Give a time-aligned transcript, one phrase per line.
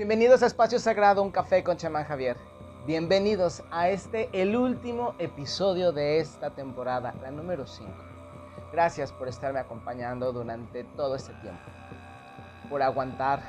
[0.00, 2.38] Bienvenidos a Espacio Sagrado, un café con chamán Javier.
[2.86, 7.92] Bienvenidos a este, el último episodio de esta temporada, la número 5.
[8.72, 11.60] Gracias por estarme acompañando durante todo este tiempo,
[12.70, 13.42] por aguantar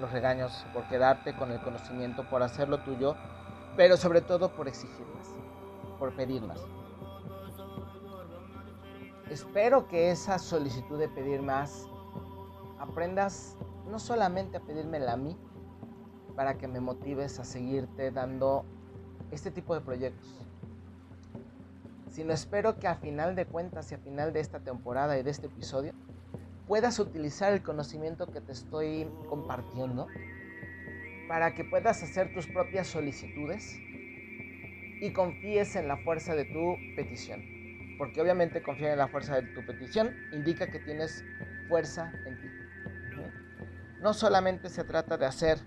[0.00, 3.16] los regaños, por quedarte con el conocimiento, por hacerlo tuyo,
[3.76, 5.26] pero sobre todo por exigir más,
[5.98, 6.60] por pedir más.
[9.28, 11.88] Espero que esa solicitud de pedir más
[12.78, 13.56] aprendas
[13.88, 15.36] no solamente a pedírmela a mí,
[16.34, 18.64] para que me motives a seguirte dando
[19.30, 20.28] este tipo de proyectos,
[22.08, 25.30] sino espero que a final de cuentas y a final de esta temporada y de
[25.30, 25.92] este episodio
[26.66, 30.06] puedas utilizar el conocimiento que te estoy compartiendo
[31.28, 33.76] para que puedas hacer tus propias solicitudes
[35.00, 37.42] y confíes en la fuerza de tu petición.
[37.98, 41.24] Porque obviamente confiar en la fuerza de tu petición indica que tienes
[41.68, 42.48] fuerza en ti.
[44.00, 45.58] No solamente se trata de hacer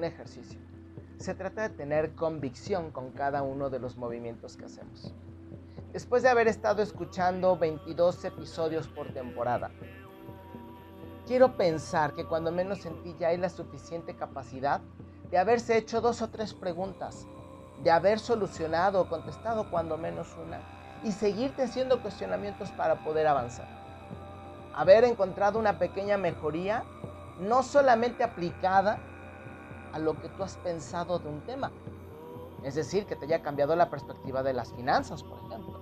[0.00, 0.58] un ejercicio,
[1.18, 5.12] se trata de tener convicción con cada uno de los movimientos que hacemos.
[5.92, 9.70] Después de haber estado escuchando 22 episodios por temporada,
[11.26, 14.80] quiero pensar que cuando menos en ti ya hay la suficiente capacidad
[15.30, 17.26] de haberse hecho dos o tres preguntas,
[17.82, 20.60] de haber solucionado o contestado cuando menos una
[21.04, 23.68] y seguirte haciendo cuestionamientos para poder avanzar.
[24.74, 26.84] Haber encontrado una pequeña mejoría
[27.38, 28.98] no solamente aplicada
[29.92, 31.72] a lo que tú has pensado de un tema.
[32.62, 35.80] Es decir, que te haya cambiado la perspectiva de las finanzas, por ejemplo,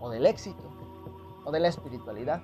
[0.00, 0.62] o del éxito,
[1.44, 2.42] o de la espiritualidad,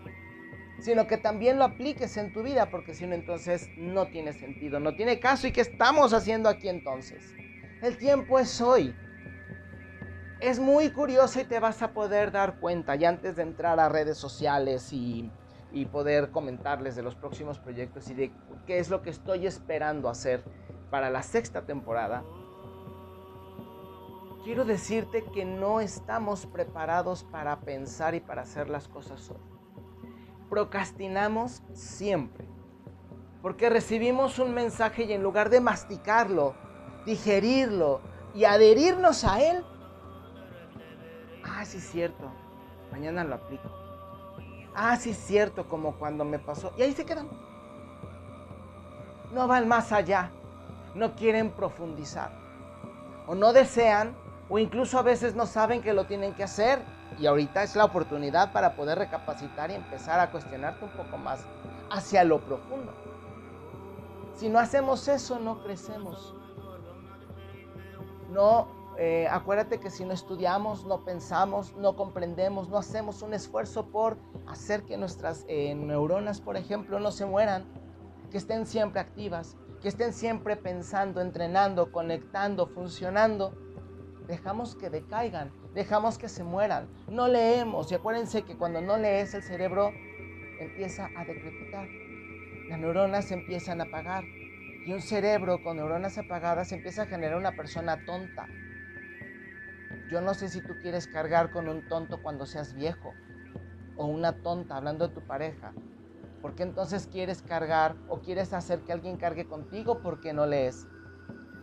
[0.81, 4.81] sino que también lo apliques en tu vida, porque si no, entonces no tiene sentido,
[4.81, 5.47] no tiene caso.
[5.47, 7.33] ¿Y qué estamos haciendo aquí entonces?
[7.81, 8.95] El tiempo es hoy.
[10.41, 13.89] Es muy curioso y te vas a poder dar cuenta, y antes de entrar a
[13.89, 15.31] redes sociales y
[15.75, 18.33] y poder comentarles de los próximos proyectos y de
[18.65, 20.42] qué es lo que estoy esperando hacer
[20.95, 22.22] para la sexta temporada,
[24.44, 29.41] quiero decirte que no estamos preparados para pensar y para hacer las cosas hoy.
[30.49, 32.47] Procrastinamos siempre,
[33.43, 36.55] porque recibimos un mensaje y en lugar de masticarlo,
[37.05, 38.00] digerirlo
[38.32, 39.65] y adherirnos a él,
[41.43, 42.31] ah, sí es cierto,
[42.93, 43.69] mañana lo aplico
[44.76, 46.72] Ah, sí, es cierto, como cuando me pasó.
[46.76, 47.28] Y ahí se quedan.
[49.32, 50.31] No van más allá.
[50.94, 52.32] No quieren profundizar.
[53.27, 54.15] O no desean,
[54.49, 56.82] o incluso a veces no saben que lo tienen que hacer.
[57.19, 61.44] Y ahorita es la oportunidad para poder recapacitar y empezar a cuestionarte un poco más
[61.91, 62.93] hacia lo profundo.
[64.34, 66.34] Si no hacemos eso, no crecemos.
[68.31, 73.87] No eh, acuérdate que si no estudiamos, no pensamos, no comprendemos, no hacemos un esfuerzo
[73.87, 74.16] por
[74.47, 77.65] hacer que nuestras eh, neuronas, por ejemplo, no se mueran,
[78.31, 83.55] que estén siempre activas, que estén siempre pensando, entrenando, conectando, funcionando,
[84.27, 86.89] dejamos que decaigan, dejamos que se mueran.
[87.06, 89.93] No leemos y acuérdense que cuando no lees el cerebro
[90.59, 91.87] empieza a decrepitar.
[92.71, 97.53] Las neuronas empiezan a apagar y un cerebro con neuronas apagadas empieza a generar una
[97.53, 98.49] persona tonta,
[100.09, 103.12] yo no sé si tú quieres cargar con un tonto cuando seas viejo
[103.97, 105.75] o una tonta hablando de tu pareja.
[106.44, 110.87] ¿Por qué entonces quieres cargar o quieres hacer que alguien cargue contigo porque no lees?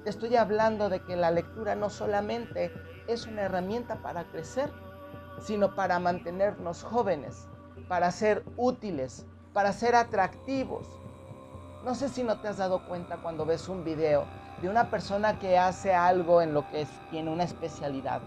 [0.04, 2.74] Te estoy hablando de que la lectura no solamente
[3.06, 4.72] es una herramienta para crecer,
[5.40, 7.48] sino para mantenernos jóvenes,
[7.88, 10.88] para ser útiles, para ser atractivos.
[11.86, 14.26] No sé si no te has dado cuenta cuando ves un video
[14.64, 18.24] de una persona que hace algo en lo que tiene una especialidad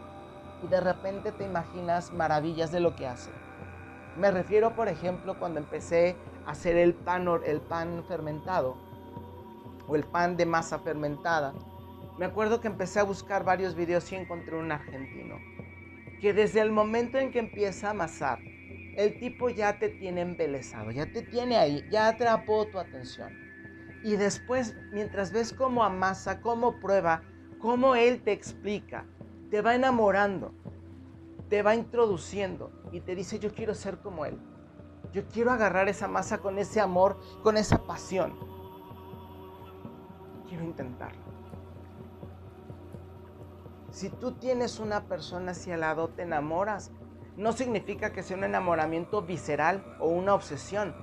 [0.62, 3.32] y de repente te imaginas maravillas de lo que hace.
[4.16, 6.16] Me refiero, por ejemplo, cuando empecé
[6.46, 8.76] hacer el pan, el pan fermentado
[9.86, 11.54] o el pan de masa fermentada.
[12.18, 15.36] Me acuerdo que empecé a buscar varios videos y encontré un argentino
[16.24, 18.38] que desde el momento en que empieza a amasar,
[18.96, 23.30] el tipo ya te tiene embelesado, ya te tiene ahí, ya atrapó tu atención.
[24.02, 27.22] Y después, mientras ves cómo amasa, cómo prueba,
[27.58, 29.04] cómo Él te explica,
[29.50, 30.54] te va enamorando,
[31.50, 34.38] te va introduciendo y te dice, yo quiero ser como Él.
[35.14, 38.34] Yo quiero agarrar esa masa con ese amor, con esa pasión.
[40.48, 41.22] Quiero intentarlo.
[43.90, 46.90] Si tú tienes una persona hacia al lado, te enamoras.
[47.36, 50.94] No significa que sea un enamoramiento visceral o una obsesión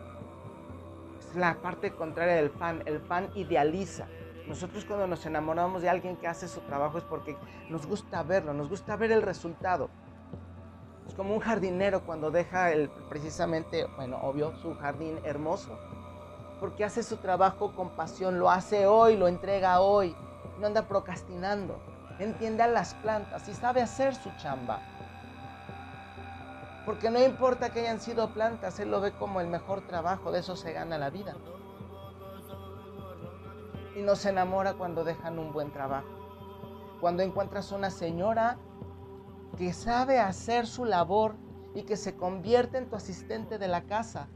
[1.36, 2.84] la parte contraria del fan.
[2.86, 4.08] El fan idealiza.
[4.48, 7.38] Nosotros cuando nos enamoramos de alguien que hace su trabajo es porque
[7.70, 9.90] nos gusta verlo, nos gusta ver el resultado.
[11.12, 15.78] Es como un jardinero cuando deja el, precisamente, bueno, obvio, su jardín hermoso.
[16.62, 20.16] porque hace su trabajo con pasión, lo hace hoy, lo entrega hoy,
[20.58, 21.76] no anda procrastinando.
[22.20, 24.80] Entiende a las plantas y sabe hacer su chamba.
[26.86, 30.40] Porque no importa que hayan sido plantas, él lo ve como el mejor trabajo, de
[30.40, 31.36] eso se gana la vida.
[33.98, 36.08] Y no se enamora cuando dejan un buen trabajo.
[37.02, 38.58] Cuando encuentras una señora
[39.58, 41.36] que sabe hacer su labor
[41.76, 44.28] y que se convierte en tu asistente de la casa,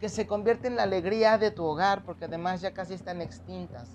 [0.00, 3.94] que se convierte en la alegría de tu hogar, porque además ya casi están extintas.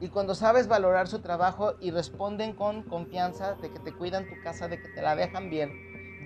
[0.00, 4.34] Y cuando sabes valorar su trabajo y responden con confianza de que te cuidan tu
[4.42, 5.70] casa, de que te la dejan bien,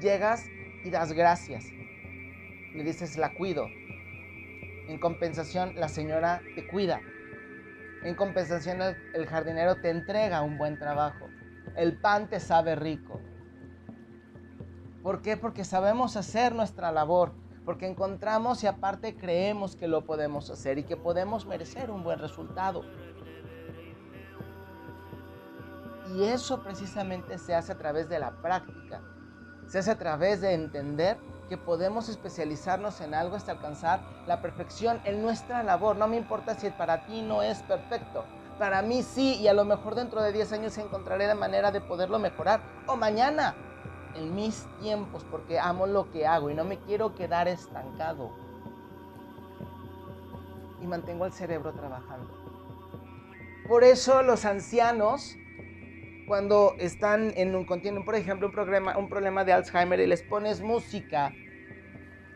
[0.01, 0.45] llegas
[0.85, 1.65] y das gracias.
[2.75, 3.67] Le dices, la cuido.
[4.89, 7.01] En compensación, la señora te cuida.
[8.03, 8.81] En compensación,
[9.15, 11.30] el jardinero te entrega un buen trabajo.
[11.77, 13.21] El pan te sabe rico.
[15.03, 15.37] ¿Por qué?
[15.37, 17.33] Porque sabemos hacer nuestra labor,
[17.65, 22.19] porque encontramos y aparte creemos que lo podemos hacer y que podemos merecer un buen
[22.19, 22.83] resultado.
[26.15, 29.01] Y eso precisamente se hace a través de la práctica,
[29.69, 31.17] se hace a través de entender
[31.49, 35.97] que podemos especializarnos en algo hasta alcanzar la perfección en nuestra labor.
[35.97, 38.25] No me importa si para ti no es perfecto,
[38.61, 41.81] para mí sí, y a lo mejor dentro de 10 años encontraré la manera de
[41.81, 43.57] poderlo mejorar, o mañana,
[44.15, 48.31] en mis tiempos porque amo lo que hago y no me quiero quedar estancado.
[50.83, 52.29] Y mantengo el cerebro trabajando.
[53.67, 55.39] Por eso los ancianos,
[56.29, 60.23] cuando están en un, contienen, por ejemplo, un, problema, un problema de Alzheimer y les
[60.23, 61.33] pones música,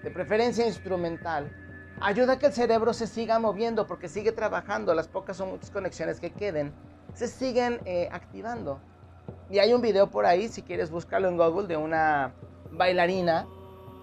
[0.03, 1.64] de preferencia instrumental,
[2.01, 5.71] ayuda a que el cerebro se siga moviendo porque sigue trabajando, las pocas o muchas
[5.71, 6.73] conexiones que queden
[7.15, 8.81] se siguen eh, activando.
[9.51, 12.35] Y hay un video por ahí, si quieres buscarlo en Google, de una
[12.73, 13.47] bailarina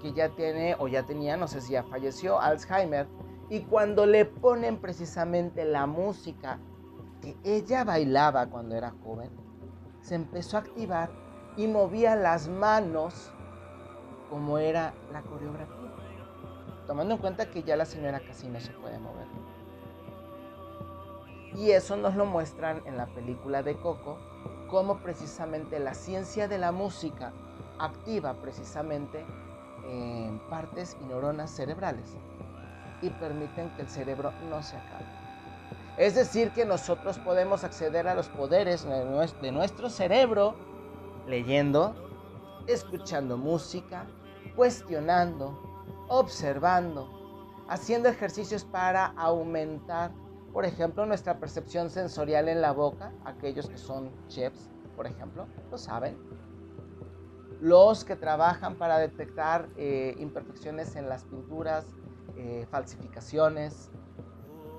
[0.01, 3.07] que ya tiene o ya tenía, no sé si ya falleció, Alzheimer.
[3.49, 6.59] Y cuando le ponen precisamente la música
[7.21, 9.29] que ella bailaba cuando era joven,
[10.01, 11.11] se empezó a activar
[11.57, 13.31] y movía las manos
[14.29, 15.80] como era la coreografía.
[16.91, 19.25] Tomando en cuenta que ya la señora casi no se puede mover.
[21.55, 24.17] Y eso nos lo muestran en la película de Coco,
[24.69, 27.31] cómo precisamente la ciencia de la música
[27.79, 29.25] activa precisamente
[29.87, 32.17] en partes y neuronas cerebrales
[33.01, 35.05] y permiten que el cerebro no se acabe.
[35.95, 40.55] Es decir, que nosotros podemos acceder a los poderes de nuestro cerebro
[41.25, 41.95] leyendo,
[42.67, 44.07] escuchando música,
[44.57, 45.70] cuestionando,
[46.11, 47.09] observando,
[47.67, 50.11] haciendo ejercicios para aumentar
[50.53, 55.77] por ejemplo, nuestra percepción sensorial en la boca, aquellos que son chefs, por ejemplo, lo
[55.77, 56.17] saben.
[57.61, 61.85] Los que trabajan para detectar eh, imperfecciones en las pinturas,
[62.35, 63.91] eh, falsificaciones,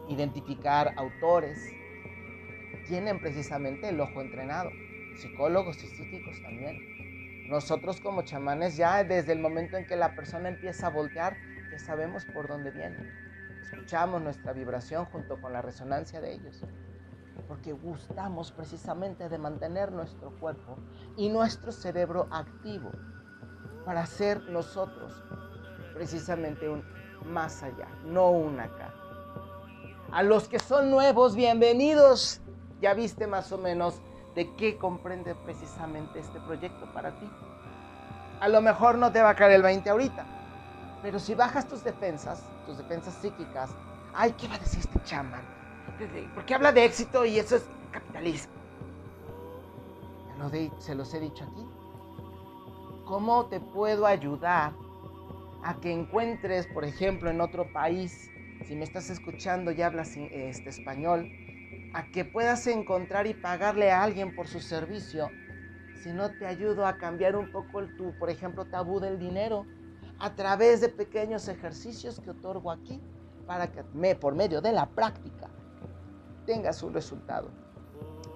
[0.08, 1.58] identificar autores,
[2.87, 4.69] tienen precisamente el ojo entrenado.
[5.17, 6.91] Psicólogos y psíquicos también.
[7.48, 11.36] Nosotros como chamanes ya desde el momento en que la persona empieza a voltear,
[11.70, 13.22] ya sabemos por dónde viene
[13.72, 16.62] escuchamos nuestra vibración junto con la resonancia de ellos.
[17.48, 20.76] Porque gustamos precisamente de mantener nuestro cuerpo
[21.16, 22.90] y nuestro cerebro activo
[23.84, 25.24] para ser nosotros
[25.94, 26.84] precisamente un
[27.24, 28.93] más allá, no un acá.
[30.10, 32.40] A los que son nuevos, bienvenidos.
[32.81, 34.00] Ya viste más o menos
[34.34, 37.29] de qué comprende precisamente este proyecto para ti.
[38.41, 40.24] A lo mejor no te va a caer el 20 ahorita,
[41.03, 43.70] pero si bajas tus defensas, tus defensas psíquicas,
[44.15, 45.43] ay, ¿qué va a decir este chamán?
[46.34, 48.53] Porque habla de éxito y eso es capitalismo.
[50.79, 51.67] se los he dicho aquí.
[53.05, 54.72] ¿Cómo te puedo ayudar
[55.62, 58.31] a que encuentres, por ejemplo, en otro país,
[58.67, 61.31] si me estás escuchando y hablas este, español,
[61.94, 65.31] a que puedas encontrar y pagarle a alguien por su servicio,
[66.03, 69.67] si no te ayudo a cambiar un poco el, tu, por ejemplo, tabú del dinero?
[70.22, 73.03] a través de pequeños ejercicios que otorgo aquí
[73.44, 75.49] para que me, por medio de la práctica
[76.46, 77.51] tengas un resultado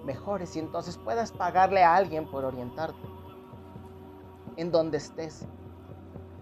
[0.03, 3.07] mejores y entonces puedas pagarle a alguien por orientarte
[4.57, 5.45] en donde estés.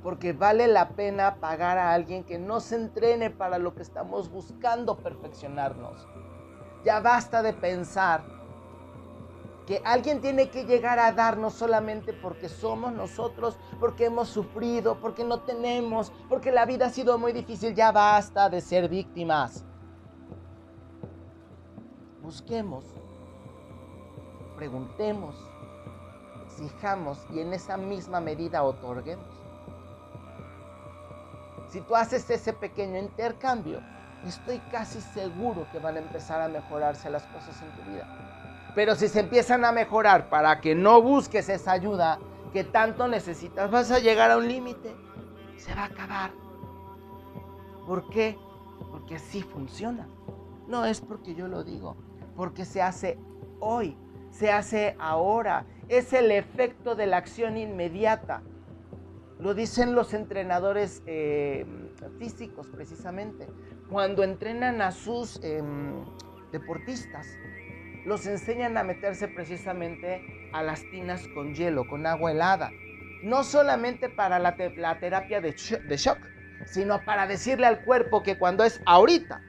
[0.01, 4.31] Porque vale la pena pagar a alguien que no se entrene para lo que estamos
[4.31, 6.07] buscando perfeccionarnos.
[6.85, 8.23] Ya basta de pensar
[9.65, 15.23] que alguien tiene que llegar a darnos solamente porque somos nosotros, porque hemos sufrido, porque
[15.23, 17.73] no tenemos, porque la vida ha sido muy difícil.
[17.73, 19.65] Ya basta de ser víctimas.
[22.21, 22.85] Busquemos,
[24.55, 25.35] preguntemos,
[26.45, 29.33] exijamos y en esa misma medida otorguemos.
[31.69, 33.81] si tú haces ese pequeño intercambio,
[34.29, 38.07] estoy casi seguro que van a empezar a mejorarse las cosas en tu vida.
[38.75, 42.19] Pero si se empiezan a mejorar para que no busques esa ayuda
[42.51, 44.95] que tanto necesitas, vas a llegar a un límite.
[45.57, 46.31] Se va a acabar.
[47.87, 48.37] ¿Por qué?
[48.91, 50.07] Porque así funciona.
[50.67, 51.95] No es porque yo lo digo,
[52.35, 53.19] porque se hace
[53.59, 53.97] hoy,
[54.31, 55.65] se hace ahora.
[55.87, 58.41] Es el efecto de la acción inmediata.
[59.39, 61.65] Lo dicen los entrenadores eh,
[62.17, 63.47] físicos precisamente.
[63.89, 66.03] Cuando entrenan a sus em,
[66.51, 67.27] deportistas,
[68.05, 72.71] los enseñan a meterse precisamente a las tinas con hielo, con agua helada.
[73.23, 75.55] No solamente para la, terapia de,
[75.87, 76.19] de shock,
[76.65, 79.41] sino para decirle al cuerpo que cuando es ahorita,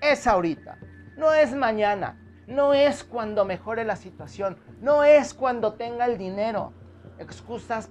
[0.00, 0.78] es ahorita,
[1.16, 6.72] no es mañana, no es cuando mejore la situación, no es cuando tenga el dinero.
[7.18, 7.90] Excusas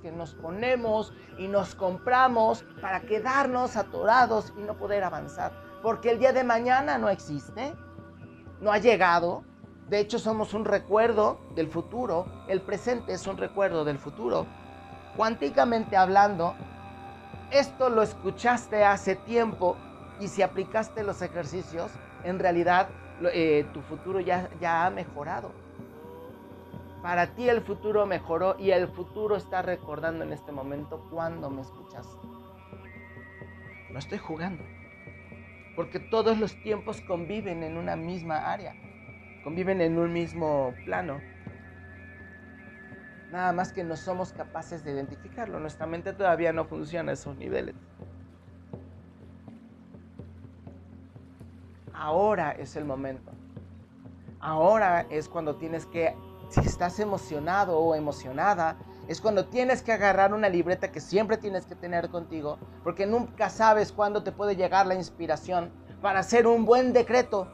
[0.00, 5.52] que nos ponemos y nos compramos para quedarnos atorados y no poder avanzar.
[5.82, 7.74] Porque el día de mañana no existe,
[8.60, 9.44] no ha llegado.
[9.88, 12.26] De hecho, somos un recuerdo del futuro.
[12.48, 14.46] El presente es un recuerdo del futuro.
[15.16, 16.54] Cuánticamente hablando,
[17.50, 19.76] esto lo escuchaste hace tiempo
[20.20, 21.90] y si aplicaste los ejercicios,
[22.22, 22.88] en realidad
[23.32, 25.63] eh, tu futuro ya, ya ha mejorado.
[27.04, 31.60] Para ti el futuro mejoró y el futuro está recordando en este momento cuando me
[31.60, 32.26] escuchaste.
[33.90, 34.64] No estoy jugando.
[35.76, 38.74] Porque todos los tiempos conviven en una misma área.
[39.44, 41.20] Conviven en un mismo plano.
[43.30, 45.60] Nada más que no somos capaces de identificarlo.
[45.60, 47.74] Nuestra mente todavía no funciona a esos niveles.
[52.04, 53.30] ahora es el momento.
[54.40, 56.14] Ahora es cuando tienes que,
[56.54, 58.76] si estás emocionado o emocionada,
[59.08, 63.50] es cuando tienes que agarrar una libreta que siempre tienes que tener contigo, porque nunca
[63.50, 67.48] sabes cuándo te puede llegar la inspiración para hacer un buen decreto,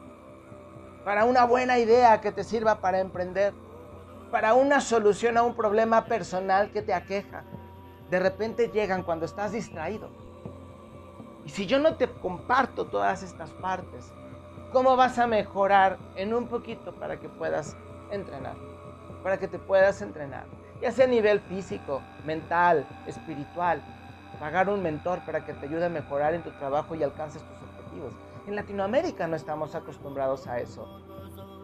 [1.03, 3.53] para una buena idea que te sirva para emprender,
[4.29, 7.43] para una solución a un problema personal que te aqueja.
[8.09, 10.09] De repente llegan cuando estás distraído.
[11.43, 14.13] Y si yo no te comparto todas estas partes,
[14.71, 17.75] cómo vas a mejorar en un poquito para que puedas
[18.11, 18.55] entrenar,
[19.23, 20.45] para que te puedas entrenar,
[20.81, 23.81] ya sea a nivel físico, mental, espiritual,
[24.39, 27.61] pagar un mentor para que te ayude a mejorar en tu trabajo y alcances tus
[27.61, 28.13] objetivos.
[28.47, 30.87] En Latinoamérica no estamos acostumbrados a eso,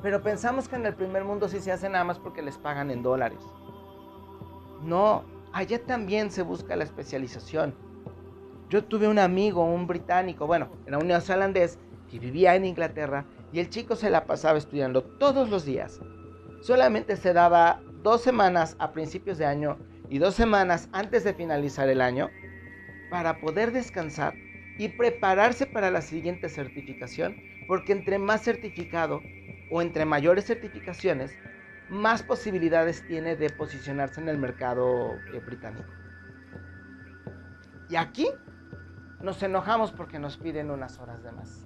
[0.04, 2.92] pero pensamos que en el primer mundo sí se hace nada más porque les pagan
[2.92, 3.40] en dólares.
[4.84, 5.24] No,
[5.54, 7.74] allá también se busca la especialización.
[8.70, 11.80] Yo tuve un amigo, un británico, bueno, era un neozelandés,
[12.12, 16.00] que vivía en Inglaterra y el chico se la pasaba estudiando todos los días.
[16.68, 19.78] Solamente se daba dos semanas a principios de año
[20.10, 22.30] y dos semanas antes de finalizar el año
[23.10, 24.34] para poder descansar
[24.78, 27.38] y prepararse para la siguiente certificación,
[27.70, 29.22] porque entre más certificado
[29.72, 31.32] o entre mayores certificaciones,
[31.88, 35.90] más posibilidades tiene de posicionarse en el mercado eh, británico.
[37.90, 38.28] Y aquí
[39.22, 41.66] nos enojamos porque nos piden unas horas de más.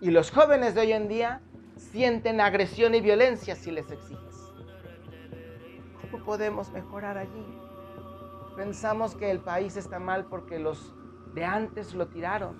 [0.00, 1.40] Y los jóvenes de hoy en día
[1.78, 4.52] sienten agresión y violencia si les exiges.
[6.10, 7.46] ¿Cómo podemos mejorar allí?
[8.56, 10.92] Pensamos que el país está mal porque los
[11.34, 12.56] de antes lo tiraron.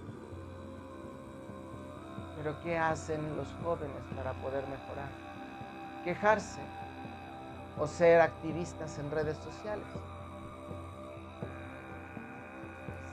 [2.36, 5.08] Pero ¿qué hacen los jóvenes para poder mejorar?
[6.04, 6.60] Quejarse
[7.78, 9.86] o ser activistas en redes sociales.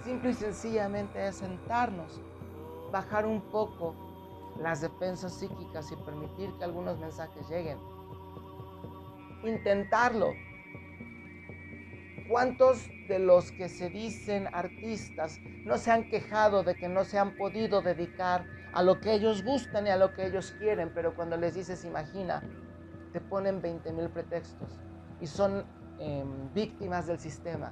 [0.03, 2.21] Simple y sencillamente es sentarnos,
[2.91, 4.04] bajar un poco
[4.59, 7.77] las defensas psíquicas y permitir que algunos mensajes lleguen.
[9.43, 10.33] Intentarlo.
[12.29, 17.19] ¿Cuántos de los que se dicen artistas no se han quejado de que no se
[17.19, 20.91] han podido dedicar a lo que ellos gustan y a lo que ellos quieren?
[20.95, 22.41] Pero cuando les dices, imagina,
[23.13, 24.79] te ponen 20 mil pretextos
[25.21, 25.65] y son
[25.99, 27.71] em, víctimas del sistema.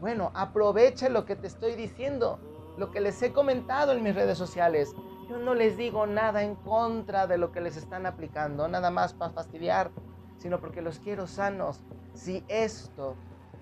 [0.00, 2.38] Bueno, aprovecha lo que te estoy diciendo,
[2.76, 4.94] lo que les he comentado en mis redes sociales.
[5.28, 9.14] Yo no les digo nada en contra de lo que les están aplicando, nada más
[9.14, 9.90] para fastidiar,
[10.38, 11.84] sino porque los quiero sanos.
[12.14, 13.16] Si esto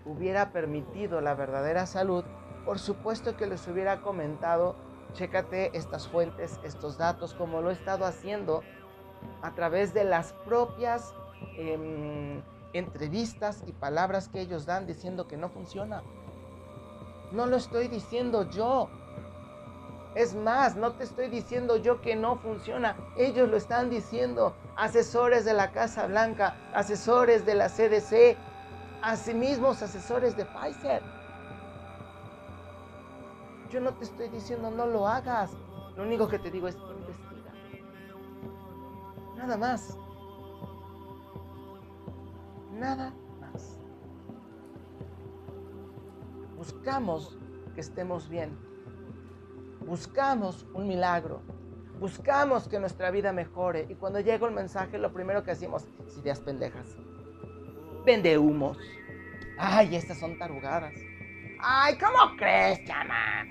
[0.05, 2.25] hubiera permitido la verdadera salud,
[2.65, 4.77] por supuesto que les hubiera comentado,
[5.13, 8.63] chécate estas fuentes, estos datos, como lo he estado haciendo
[9.43, 11.15] a través de las propias
[11.57, 16.03] em, entrevistas y palabras que ellos dan diciendo que no funciona.
[17.33, 18.89] No lo estoy diciendo yo,
[20.15, 22.97] es más, no te estoy diciendo yo que no funciona.
[23.17, 24.55] Ellos lo están diciendo.
[24.77, 28.37] Asesores de la Casa Blanca, asesores de la CDC,
[29.03, 31.03] asimismo asesores de Pfizer.
[33.71, 35.53] Yo no te estoy diciendo no lo hagas.
[35.97, 37.53] Lo único que te digo es investiga.
[39.37, 39.97] Nada más.
[42.73, 43.79] Nada más.
[46.57, 47.39] Buscamos
[47.75, 48.70] que estemos bien.
[49.87, 51.43] Buscamos un milagro.
[51.99, 53.87] Buscamos que nuestra vida mejore.
[53.89, 56.97] Y cuando llega el mensaje, lo primero que hacemos es ideas pendejas.
[58.05, 58.79] Vende humos.
[59.59, 60.95] Ay, estas son tarugadas.
[61.63, 63.45] Ay, ¿cómo crees, chama?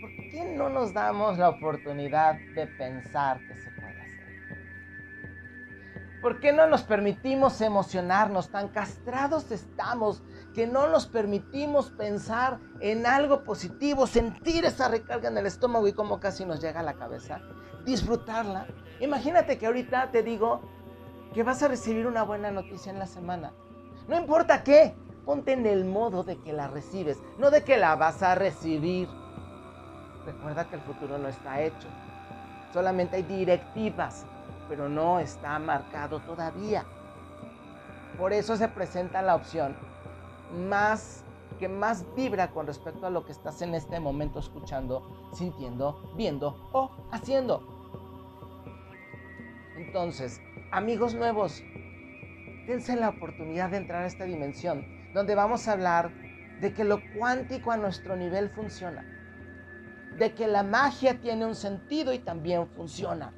[0.00, 4.60] ¿Por qué no nos damos la oportunidad de pensar que se puede hacer?
[6.22, 8.50] ¿Por qué no nos permitimos emocionarnos?
[8.50, 10.22] Tan castrados estamos
[10.54, 15.92] que no nos permitimos pensar en algo positivo, sentir esa recarga en el estómago y
[15.92, 17.40] como casi nos llega a la cabeza,
[17.84, 18.66] disfrutarla.
[19.00, 20.60] Imagínate que ahorita te digo
[21.32, 23.52] que vas a recibir una buena noticia en la semana.
[24.08, 27.94] No importa qué, ponte en el modo de que la recibes, no de que la
[27.94, 29.08] vas a recibir.
[30.26, 31.88] Recuerda que el futuro no está hecho.
[32.72, 34.26] Solamente hay directivas,
[34.68, 36.84] pero no está marcado todavía.
[38.18, 39.76] Por eso se presenta la opción
[40.52, 41.24] más
[41.58, 46.70] que más vibra con respecto a lo que estás en este momento escuchando, sintiendo, viendo
[46.72, 47.62] o haciendo.
[49.76, 50.40] Entonces,
[50.72, 51.62] amigos nuevos,
[52.66, 56.12] dense la oportunidad de entrar a esta dimensión, donde vamos a hablar
[56.60, 59.04] de que lo cuántico a nuestro nivel funciona,
[60.16, 63.34] de que la magia tiene un sentido y también funciona,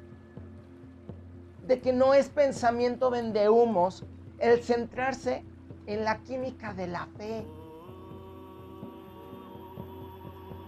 [1.65, 4.05] de que no es pensamiento vendehumos
[4.39, 5.45] el centrarse
[5.85, 7.45] en la química de la fe,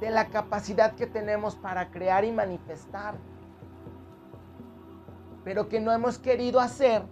[0.01, 3.15] de la capacidad que tenemos para crear y manifestar,
[5.43, 7.03] pero que no hemos querido hacer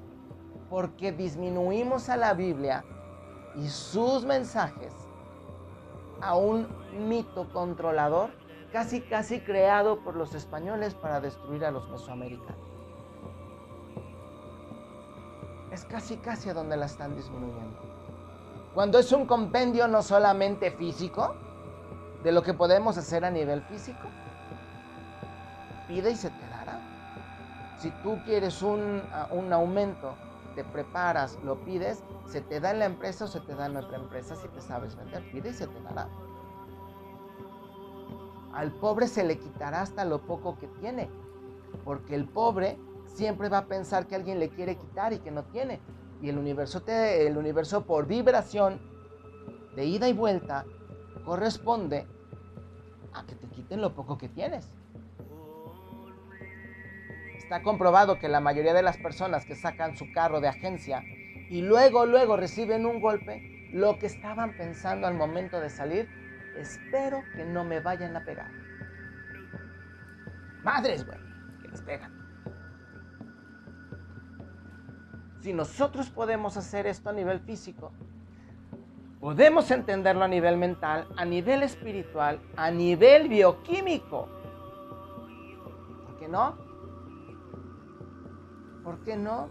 [0.70, 2.84] porque disminuimos a la Biblia
[3.56, 4.94] y sus mensajes
[6.22, 6.68] a un
[7.08, 8.32] mito controlador
[8.72, 12.74] casi casi creado por los españoles para destruir a los mesoamericanos.
[15.72, 18.03] Es casi casi a donde la están disminuyendo.
[18.74, 21.36] Cuando es un compendio no solamente físico,
[22.24, 24.08] de lo que podemos hacer a nivel físico,
[25.88, 26.80] pide y se te dará.
[27.78, 30.16] Si tú quieres un, un aumento
[30.56, 33.78] te preparas, lo pides, se te da en la empresa o se te da en
[33.78, 35.24] otra empresa si te sabes vender.
[35.32, 36.08] Pide y se te dará.
[38.54, 41.10] Al pobre se le quitará hasta lo poco que tiene,
[41.84, 45.44] porque el pobre siempre va a pensar que alguien le quiere quitar y que no
[45.46, 45.80] tiene.
[46.24, 48.80] Y el universo, te, el universo por vibración
[49.76, 50.64] de ida y vuelta
[51.26, 52.08] corresponde
[53.14, 54.72] a que te quiten lo poco que tienes.
[57.36, 61.04] Está comprobado que la mayoría de las personas que sacan su carro de agencia
[61.50, 66.08] y luego, luego reciben un golpe, lo que estaban pensando al momento de salir,
[66.58, 68.50] espero que no me vayan a pegar.
[70.64, 71.20] Madres, güey,
[71.62, 72.23] que les pegan.
[75.44, 77.92] Si nosotros podemos hacer esto a nivel físico,
[79.20, 84.30] podemos entenderlo a nivel mental, a nivel espiritual, a nivel bioquímico.
[86.06, 86.56] ¿Por qué no?
[88.86, 89.50] ¿Por qué no?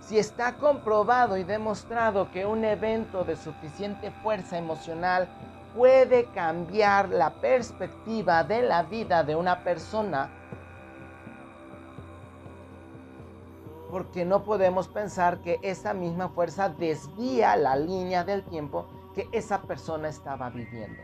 [0.00, 5.28] Si está comprobado y demostrado que un evento de suficiente fuerza emocional
[5.76, 10.30] puede cambiar la perspectiva de la vida de una persona,
[13.94, 19.62] porque no podemos pensar que esa misma fuerza desvía la línea del tiempo que esa
[19.62, 21.00] persona estaba viviendo.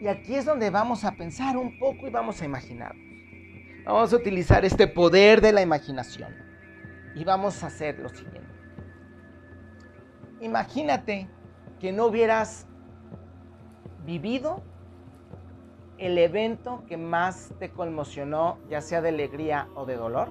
[0.00, 2.92] Y aquí es donde vamos a pensar un poco y vamos a imaginar.
[3.84, 6.34] Vamos a utilizar este poder de la imaginación.
[7.14, 8.52] Y vamos a hacer lo siguiente.
[10.40, 11.30] Imagínate
[11.78, 12.66] que no hubieras
[14.04, 14.60] vivido
[15.98, 20.28] el evento que más te conmocionó, ya sea de alegría o de dolor,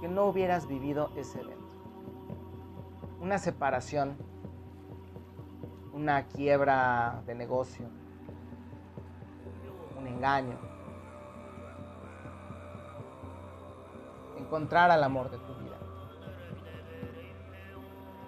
[0.00, 1.60] que no hubieras vivido ese evento.
[3.18, 4.16] Una separación,
[5.92, 7.86] una quiebra de negocio,
[9.98, 10.58] un engaño,
[14.38, 15.78] encontrar al amor de tu vida.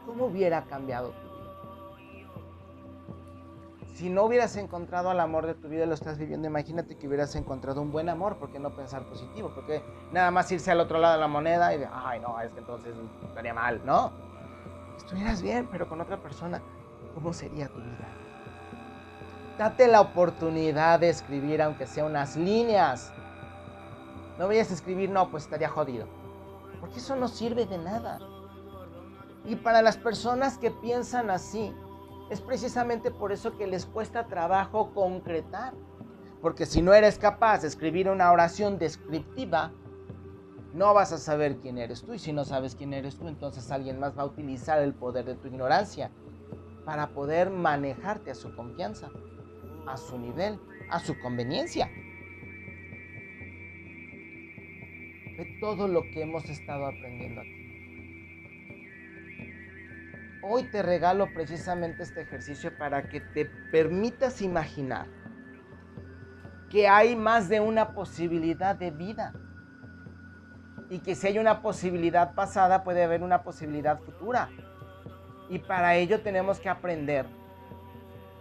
[0.06, 1.21] ¿Cómo hubiera cambiado?
[3.92, 7.34] Si no hubieras encontrado al amor de tu vida, lo estás viviendo, imagínate que hubieras
[7.36, 9.52] encontrado un buen amor, ¿por qué no pensar positivo?
[9.54, 12.52] Porque nada más irse al otro lado de la moneda y de, ay, no, es
[12.52, 14.10] que entonces estaría mal, ¿no?
[14.96, 16.62] Estuvieras bien, pero con otra persona,
[17.14, 18.08] ¿cómo sería tu vida?
[19.58, 23.12] Date la oportunidad de escribir, aunque sea unas líneas,
[24.38, 26.06] no vayas a escribir, no, pues estaría jodido.
[26.80, 28.18] Porque eso no sirve de nada.
[29.44, 31.74] Y para las personas que piensan así,
[32.32, 35.74] Es precisamente por eso que les cuesta trabajo concretar.
[36.40, 39.70] Porque si no eres capaz de escribir una oración descriptiva,
[40.72, 42.14] no vas a saber quién eres tú.
[42.14, 45.26] Y si no sabes quién eres tú, entonces alguien más va a utilizar el poder
[45.26, 46.10] de tu ignorancia
[46.86, 49.10] para poder manejarte a su confianza,
[49.86, 51.90] a su nivel, a su conveniencia.
[55.36, 57.61] Ve todo lo que hemos estado aprendiendo aquí.
[60.44, 65.06] Hoy te regalo precisamente este ejercicio para que te permitas imaginar
[66.68, 69.34] que hay más de una posibilidad de vida
[70.90, 74.48] y que si hay una posibilidad pasada puede haber una posibilidad futura.
[75.48, 77.24] Y para ello tenemos que aprender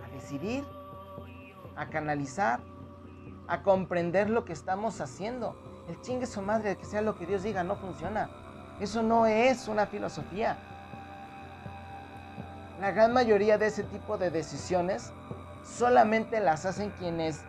[0.04, 0.64] a decidir,
[1.76, 2.62] a canalizar,
[3.48, 5.86] a comprender lo que estamos haciendo.
[5.88, 8.30] El chingue su madre, que sea lo que Dios diga, no funciona.
[8.80, 10.58] Eso no es una filosofía.
[12.82, 15.14] La gran mayoría de ese tipo de decisiones
[15.64, 17.46] solamente las hacen quienes,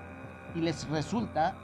[0.55, 1.57] y les resulta,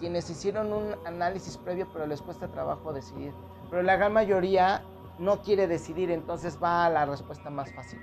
[0.00, 3.34] quienes hicieron un análisis previo, pero les cuesta trabajo decidir.
[3.68, 4.82] Pero la gran mayoría
[5.18, 8.00] no quiere decidir, entonces va a la respuesta más fácil.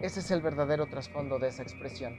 [0.00, 2.18] Ese es el verdadero trasfondo de esa expresión.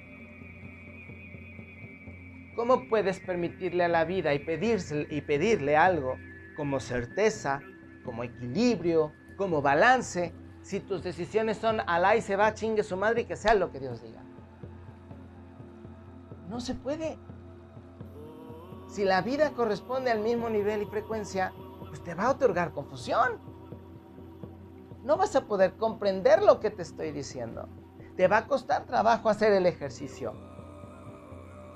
[2.55, 6.15] ¿Cómo puedes permitirle a la vida y, pedirse, y pedirle algo
[6.55, 7.59] como certeza,
[8.05, 13.21] como equilibrio, como balance, si tus decisiones son alá y se va, chingue su madre
[13.21, 14.23] y que sea lo que Dios diga?
[16.49, 17.19] No se puede.
[18.89, 21.53] Si la vida corresponde al mismo nivel y frecuencia,
[21.87, 23.53] pues te va a otorgar confusión
[25.03, 27.67] no vas a poder comprender lo que te estoy diciendo.
[28.15, 30.33] Te va a costar trabajo hacer el ejercicio.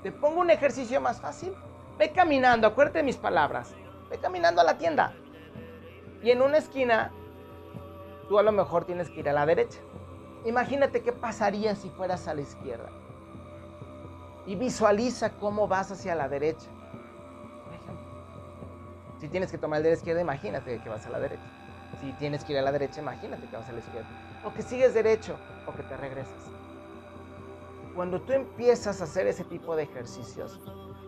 [0.02, 1.52] Te pongo un ejercicio más fácil.
[1.98, 3.74] Ve caminando, acuérdate de mis palabras.
[4.10, 5.12] Ve caminando a la tienda.
[6.22, 7.12] Y en una esquina,
[8.28, 9.78] tú a lo mejor tienes que ir a la derecha.
[10.44, 12.90] Imagínate qué pasaría si fueras a la izquierda.
[14.46, 16.66] Y visualiza cómo vas hacia la derecha.
[19.18, 21.42] Si tienes que tomar el de la izquierda, imagínate que vas a la derecha.
[22.00, 24.08] Si tienes que ir a la derecha, imagínate que vas a la izquierda.
[24.44, 25.36] O que sigues derecho
[25.66, 26.52] o que te regresas.
[27.96, 30.60] Cuando tú empiezas a hacer ese tipo de ejercicios,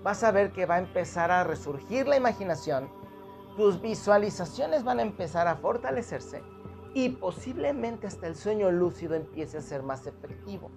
[0.02, 2.90] vas a ver que va a empezar a resurgir la imaginación,
[3.56, 6.42] tus visualizaciones van a empezar a fortalecerse
[6.94, 10.70] y posiblemente hasta el sueño lúcido empiece a ser más efectivo.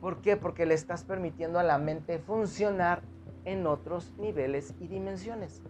[0.00, 0.36] ¿Por qué?
[0.36, 3.02] Porque le estás permitiendo a la mente funcionar
[3.44, 5.62] en otros niveles y dimensiones.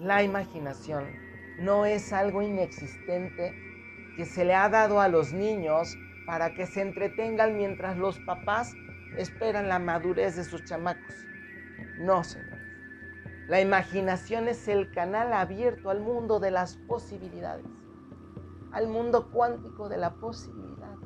[0.00, 1.04] La imaginación
[1.58, 3.54] no es algo inexistente
[4.16, 8.72] que se le ha dado a los niños para que se entretengan mientras los papás
[9.16, 11.14] esperan la madurez de sus chamacos.
[11.98, 12.45] No, señores.
[13.48, 17.64] La imaginación es el canal abierto al mundo de las posibilidades,
[18.72, 20.96] al mundo cuántico de la posibilidad.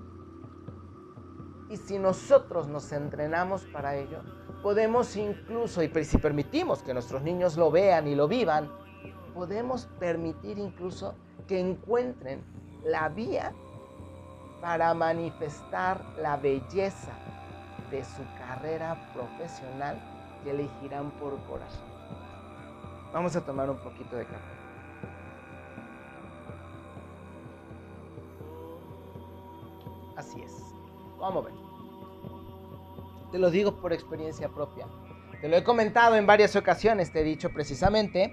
[1.68, 4.22] Y si nosotros nos entrenamos para ello,
[4.62, 8.70] podemos incluso, y si permitimos que nuestros niños lo vean y lo vivan,
[9.34, 11.14] podemos permitir incluso
[11.46, 12.42] que encuentren
[12.84, 13.52] la vía
[14.62, 17.12] para manifestar la belleza
[17.90, 20.00] de su carrera profesional
[20.42, 21.89] que elegirán por corazón.
[23.12, 24.38] Vamos a tomar un poquito de café.
[30.16, 30.52] Así es.
[31.18, 31.54] Vamos a ver.
[33.32, 34.86] Te lo digo por experiencia propia.
[35.40, 38.30] Te lo he comentado en varias ocasiones, te he dicho precisamente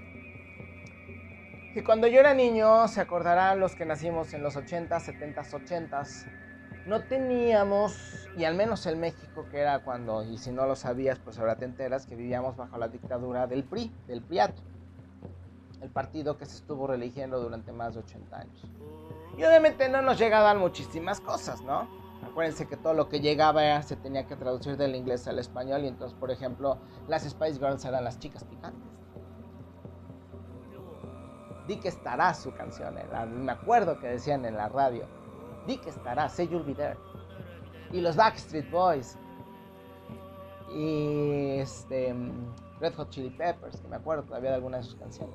[1.72, 6.02] que cuando yo era niño, se acordarán los que nacimos en los 80, 70, 80,
[6.88, 7.94] no teníamos,
[8.34, 11.56] y al menos en México, que era cuando, y si no lo sabías, pues ahora
[11.56, 14.62] te enteras, que vivíamos bajo la dictadura del PRI, del PRIATO,
[15.82, 18.64] el partido que se estuvo religiendo durante más de 80 años.
[19.36, 21.86] Y obviamente no nos llegaban muchísimas cosas, ¿no?
[22.24, 25.88] Acuérdense que todo lo que llegaba se tenía que traducir del inglés al español y
[25.88, 28.90] entonces, por ejemplo, las Spice Girls eran las chicas picantes.
[31.66, 32.94] Di que estará su canción,
[33.44, 35.17] me acuerdo que decían en la radio.
[35.76, 36.96] Que estará, say you'll be there.
[37.92, 39.18] Y los Backstreet Boys.
[40.74, 42.14] Y este,
[42.80, 45.34] Red Hot Chili Peppers, que me acuerdo todavía de algunas de sus canciones.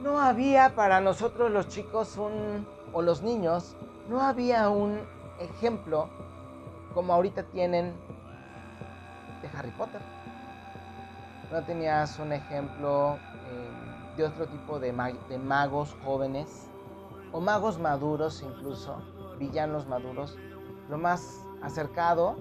[0.00, 3.76] No había para nosotros los chicos un, o los niños
[4.08, 5.00] no había un
[5.38, 6.08] ejemplo
[6.94, 7.94] como ahorita tienen
[9.40, 10.00] de Harry Potter.
[11.50, 14.92] No tenías un ejemplo eh, de otro tipo de,
[15.28, 16.68] de, magos jóvenes
[17.32, 18.96] o magos maduros incluso,
[19.38, 20.38] villanos maduros.
[20.88, 22.36] Lo más acercado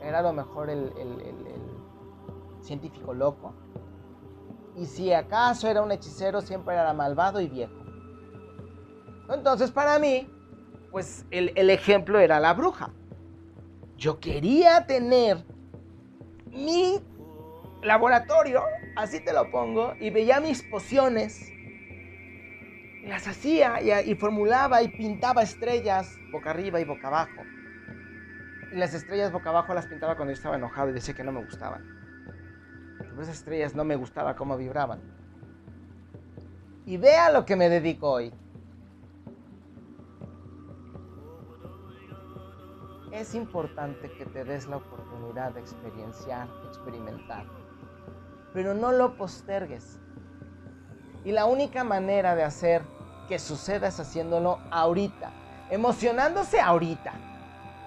[0.00, 1.62] era a lo mejor el, el
[2.62, 3.54] científico loco.
[4.76, 7.74] Y si acaso era un hechicero, siempre era malvado y viejo.
[9.28, 10.28] Entonces para mí,
[10.90, 12.90] pues el, el ejemplo era la bruja.
[13.96, 15.44] Yo quería tener
[16.46, 17.00] mi
[17.82, 18.62] laboratorio,
[18.96, 21.51] así te lo pongo, y veía mis pociones,
[23.06, 27.42] las hacía y, formulaba y pintaba estrellas boca arriba y boca abajo.
[28.72, 31.32] Y las estrellas boca abajo las pintaba cuando yo estaba enojado y decía que no
[31.32, 31.84] me gustaban.
[32.98, 35.00] Pero esas estrellas no me gustaba cómo vibraban.
[36.86, 38.32] Y vea lo que me dedico hoy.
[43.12, 47.44] Es importante que te des la oportunidad de experienciar, experimentar
[48.52, 49.98] pero no lo postergues.
[51.24, 52.82] Y la única manera de hacer
[53.28, 55.30] que suceda es haciéndolo ahorita,
[55.70, 57.12] emocionándose ahorita.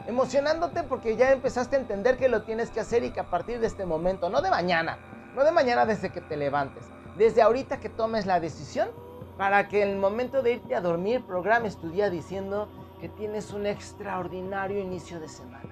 [0.07, 3.59] Emocionándote porque ya empezaste a entender que lo tienes que hacer y que a partir
[3.59, 4.99] de este momento, no de mañana,
[5.35, 6.85] no de mañana desde que te levantes,
[7.17, 8.89] desde ahorita que tomes la decisión
[9.37, 12.69] para que en el momento de irte a dormir programes tu día diciendo
[13.01, 15.69] que tienes un extraordinario inicio de semana.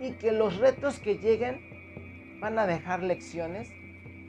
[0.00, 3.70] Y que los retos que lleguen van a dejar lecciones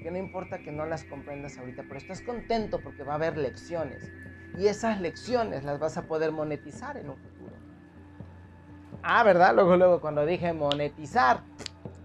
[0.02, 3.38] que no importa que no las comprendas ahorita, pero estás contento porque va a haber
[3.38, 4.12] lecciones.
[4.58, 7.56] Y esas lecciones las vas a poder monetizar en un futuro.
[9.04, 9.54] Ah, ¿verdad?
[9.54, 11.44] Luego, luego, cuando dije monetizar,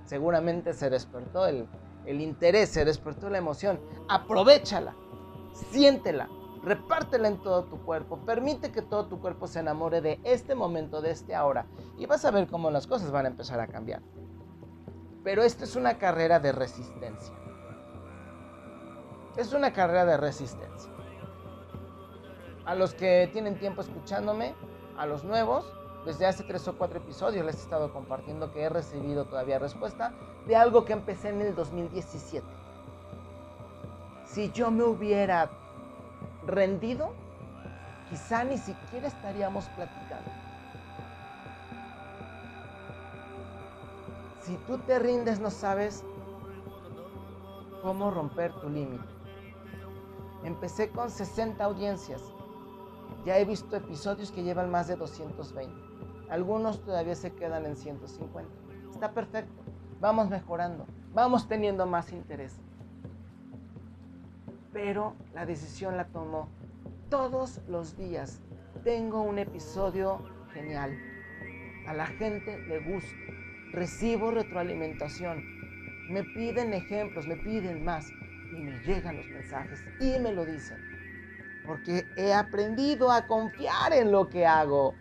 [0.05, 1.67] seguramente se despertó el,
[2.05, 3.81] el interés, se despertó la emoción.
[4.09, 4.95] Aprovechala,
[5.71, 6.29] siéntela,
[6.63, 11.01] repártela en todo tu cuerpo, permite que todo tu cuerpo se enamore de este momento,
[11.01, 11.67] de este ahora,
[11.99, 14.03] y vas a ver cómo las cosas van a empezar a cambiar.
[15.25, 17.35] Pero esta es una carrera de resistencia.
[19.37, 20.93] Es una carrera de resistencia.
[22.67, 24.55] A los que tienen tiempo escuchándome,
[24.99, 25.65] a los nuevos,
[26.05, 30.13] desde hace tres o cuatro episodios les he estado compartiendo que he recibido todavía respuesta
[30.47, 32.47] de algo que empecé en el 2017.
[34.27, 35.51] Si yo me hubiera
[36.47, 37.15] rendido,
[38.11, 40.31] quizá ni siquiera estaríamos platicando.
[44.41, 46.05] Si tú te rindes no sabes
[47.81, 49.12] cómo romper tu límite.
[50.45, 52.23] Empecé con 60 audiencias.
[53.25, 55.73] Ya he visto episodios que llevan más de 220.
[56.31, 58.51] Algunos todavía se quedan en 150.
[58.93, 59.63] Está perfecto.
[60.01, 60.87] Vamos mejorando.
[61.15, 62.57] Vamos teniendo más interés.
[64.73, 66.49] Pero la decisión la tomó.
[67.11, 68.41] Todos los días
[68.83, 70.21] tengo un episodio
[70.53, 70.99] genial.
[71.87, 73.15] A la gente le gusta
[73.73, 75.43] recibo retroalimentación,
[76.11, 78.13] me piden ejemplos, me piden más
[78.53, 80.79] y me llegan los mensajes y me lo dicen.
[81.67, 84.95] Porque he aprendido a confiar en lo que hago,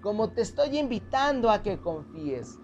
[0.00, 2.58] como te estoy invitando a que confíes.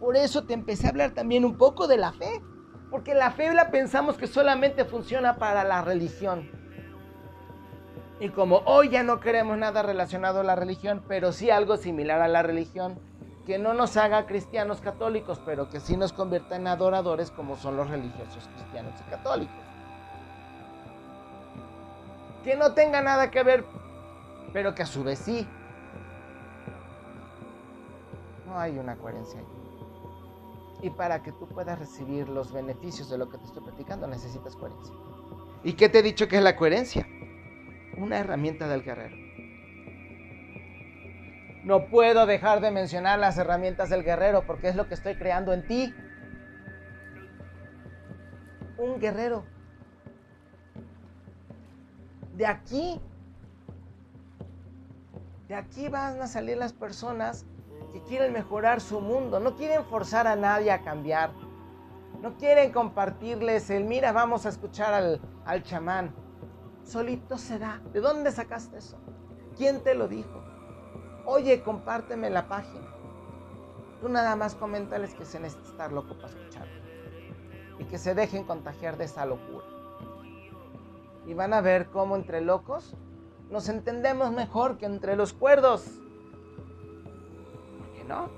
[0.00, 2.42] Por eso te empecé a hablar también un poco de la fe,
[2.90, 6.50] porque la fe la pensamos que solamente funciona para la religión.
[8.20, 12.20] Y como hoy ya no queremos nada relacionado a la religión, pero sí algo similar
[12.20, 12.98] a la religión,
[13.48, 17.78] que no nos haga cristianos católicos, pero que sí nos convierta en adoradores como son
[17.78, 19.56] los religiosos cristianos y católicos.
[22.44, 23.64] Que no tenga nada que ver,
[24.52, 25.48] pero que a su vez sí.
[28.46, 29.46] No hay una coherencia ahí.
[30.82, 34.56] Y para que tú puedas recibir los beneficios de lo que te estoy platicando, necesitas
[34.56, 34.94] coherencia.
[35.64, 37.08] ¿Y qué te he dicho que es la coherencia?
[37.96, 39.27] Una herramienta del guerrero.
[41.64, 45.52] No puedo dejar de mencionar las herramientas del guerrero porque es lo que estoy creando
[45.52, 45.94] en ti.
[48.78, 49.44] Un guerrero.
[52.34, 53.00] De aquí,
[55.48, 57.44] de aquí van a salir las personas
[57.92, 59.40] que quieren mejorar su mundo.
[59.40, 61.32] No quieren forzar a nadie a cambiar.
[62.22, 66.14] No quieren compartirles el, mira, vamos a escuchar al, al chamán.
[66.84, 67.80] Solito se da.
[67.92, 68.98] ¿De dónde sacaste eso?
[69.56, 70.37] ¿Quién te lo dijo?
[71.28, 72.86] Oye, compárteme la página.
[74.00, 76.66] Tú nada más coméntales que se necesita estar loco para escuchar.
[77.78, 79.66] Y que se dejen contagiar de esa locura.
[81.26, 82.94] Y van a ver cómo entre locos
[83.50, 85.84] nos entendemos mejor que entre los cuerdos.
[87.78, 88.30] ¿Por qué no?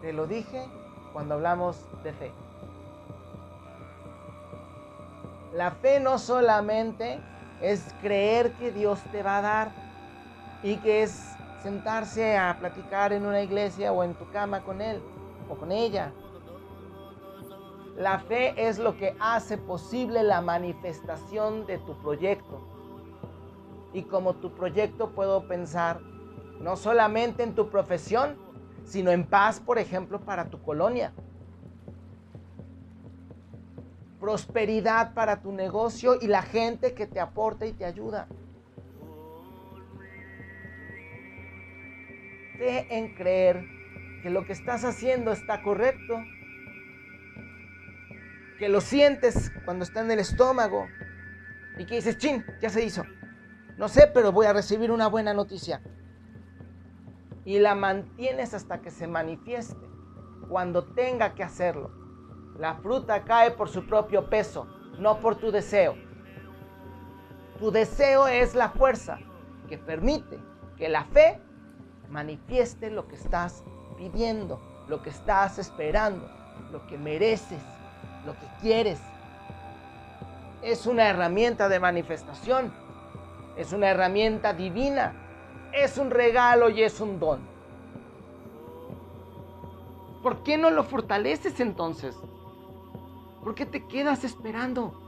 [0.00, 0.64] Te lo dije
[1.12, 2.32] cuando hablamos de fe.
[5.52, 7.20] La fe no solamente
[7.60, 9.83] es creer que Dios te va a dar
[10.64, 15.00] y que es sentarse a platicar en una iglesia o en tu cama con él
[15.48, 16.10] o con ella.
[17.96, 22.66] La fe es lo que hace posible la manifestación de tu proyecto.
[23.92, 26.00] Y como tu proyecto puedo pensar
[26.60, 28.36] no solamente en tu profesión,
[28.84, 31.12] sino en paz, por ejemplo, para tu colonia.
[34.24, 38.26] prosperidad para tu negocio y la gente que te aporta y te ayuda.
[42.58, 43.64] En creer
[44.22, 46.22] que lo que estás haciendo está correcto,
[48.58, 50.86] que lo sientes cuando está en el estómago
[51.78, 53.02] y que dices, chin, ya se hizo.
[53.76, 55.82] No sé, pero voy a recibir una buena noticia.
[57.44, 59.86] Y la mantienes hasta que se manifieste,
[60.48, 61.90] cuando tenga que hacerlo.
[62.56, 64.66] La fruta cae por su propio peso,
[64.98, 65.96] no por tu deseo.
[67.58, 69.18] Tu deseo es la fuerza
[69.68, 70.38] que permite
[70.76, 71.40] que la fe
[72.08, 73.62] manifieste lo que estás
[73.96, 76.28] pidiendo, lo que estás esperando,
[76.72, 77.62] lo que mereces,
[78.24, 79.00] lo que quieres.
[80.62, 82.72] Es una herramienta de manifestación,
[83.56, 85.12] es una herramienta divina,
[85.72, 87.40] es un regalo y es un don.
[90.22, 92.16] ¿Por qué no lo fortaleces entonces?
[93.42, 95.00] ¿Por qué te quedas esperando?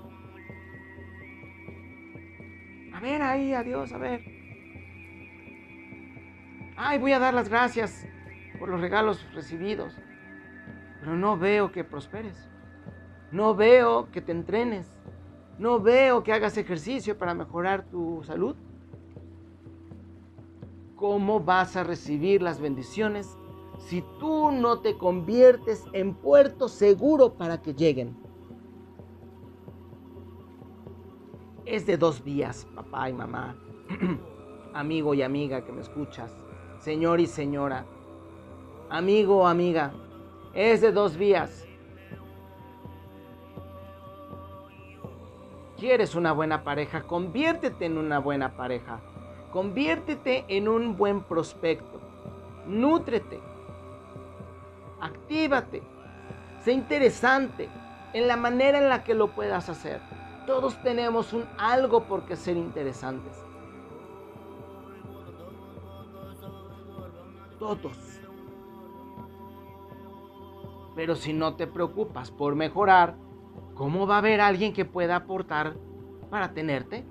[2.93, 4.36] A ver ahí, adiós, a ver.
[6.77, 8.07] Ay, voy a dar las gracias
[8.59, 9.95] por los regalos recibidos.
[11.01, 12.49] Pero no veo que prosperes.
[13.31, 14.93] No veo que te entrenes.
[15.59, 18.57] No veo que hagas ejercicio para mejorar tu salud.
[20.97, 23.37] ¿Cómo vas a recibir las bendiciones
[23.79, 28.17] si tú no te conviertes en puerto seguro para que lleguen?
[31.67, 33.57] es de dos vías, papá y mamá,
[34.75, 36.33] amigo y amiga que me escuchas,
[36.87, 37.85] señor y señora,
[38.91, 39.91] amigo o amiga,
[40.55, 41.67] es de dos vías.
[45.77, 47.03] ¿Quieres una buena pareja?
[47.03, 49.01] Conviértete en una buena pareja.
[49.51, 52.01] Conviértete en un buen prospecto.
[52.69, 53.41] Nútrete.
[55.01, 55.83] Actívate.
[56.63, 57.69] Sé interesante
[58.13, 60.01] en la manera en la que lo puedas hacer.
[60.47, 63.46] Todos tenemos un algo por qué ser interesantes.
[67.59, 68.21] Todos.
[70.95, 73.17] Pero si no te preocupas por mejorar,
[73.75, 75.77] ¿cómo va a haber alguien que pueda aportar
[76.31, 77.05] para tenerte?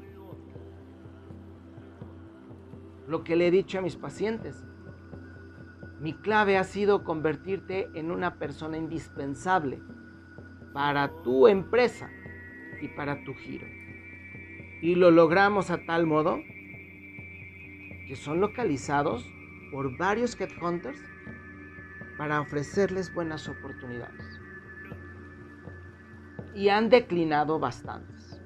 [3.07, 4.63] Lo que le he dicho a mis pacientes,
[5.99, 9.79] mi clave ha sido convertirte en una persona indispensable
[10.73, 12.09] para tu empresa,
[12.81, 13.67] y para tu giro.
[14.81, 16.39] Y lo logramos a tal modo
[18.07, 19.29] que son localizados
[19.75, 21.01] por varios headhunters
[22.17, 24.39] para ofrecerles buenas oportunidades.
[26.53, 28.41] Y han declinado bastantes.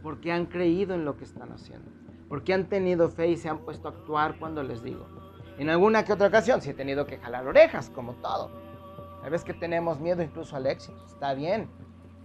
[0.00, 1.90] Porque han creído en lo que están haciendo.
[2.28, 5.08] Porque han tenido fe y se han puesto a actuar cuando les digo.
[5.58, 8.52] En alguna que otra ocasión sí he tenido que jalar orejas, como todo.
[9.24, 11.68] Hay veces que tenemos miedo incluso al éxito, está bien,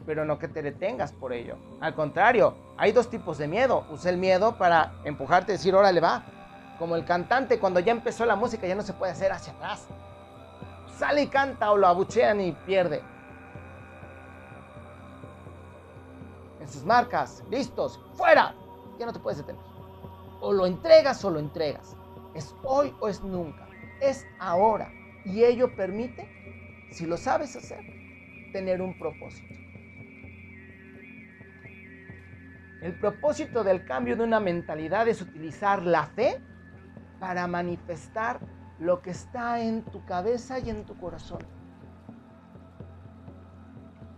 [0.06, 1.58] pero no que te detengas por ello.
[1.80, 3.86] Al contrario, hay dos tipos de miedo.
[3.92, 6.24] Usa el miedo para empujarte y decir, órale va.
[6.80, 9.88] Como el cantante cuando ya empezó la música ya no se puede hacer hacia atrás.
[10.98, 13.02] Sale y canta o lo abuchean y pierde.
[16.60, 18.56] En sus marcas, listos, fuera.
[19.00, 19.62] Ya no te puedes detener.
[20.40, 21.96] O lo entregas o lo entregas.
[22.34, 23.68] Es hoy o es nunca.
[24.00, 24.92] Es ahora.
[25.26, 26.42] Y ello permite
[26.92, 27.80] si lo sabes hacer,
[28.52, 29.54] tener un propósito.
[32.82, 36.42] El propósito del cambio de una mentalidad es utilizar la fe
[37.20, 38.40] para manifestar
[38.80, 41.40] lo que está en tu cabeza y en tu corazón.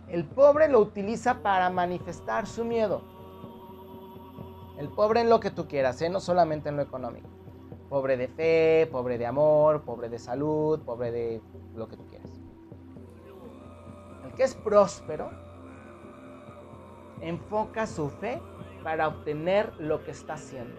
[0.08, 3.02] El pobre lo utiliza para manifestar su miedo.
[4.78, 6.08] El pobre en lo que tú quieras, ¿eh?
[6.08, 7.28] no solamente en lo económico.
[7.88, 11.42] Pobre de fe, pobre de amor, pobre de salud, pobre de
[11.74, 12.34] lo que tú quieras
[14.34, 15.30] que es próspero,
[17.20, 18.40] enfoca su fe
[18.84, 20.78] para obtener lo que está haciendo.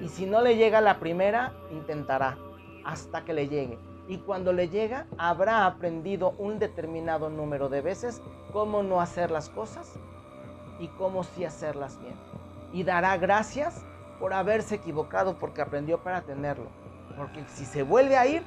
[0.00, 2.36] Y si no le llega la primera, intentará
[2.84, 3.78] hasta que le llegue.
[4.08, 8.20] Y cuando le llega, habrá aprendido un determinado número de veces
[8.52, 9.94] cómo no hacer las cosas
[10.78, 12.14] y cómo sí hacerlas bien.
[12.72, 13.82] Y dará gracias
[14.18, 16.66] por haberse equivocado porque aprendió para tenerlo.
[17.16, 18.42] Porque si se vuelve a ir,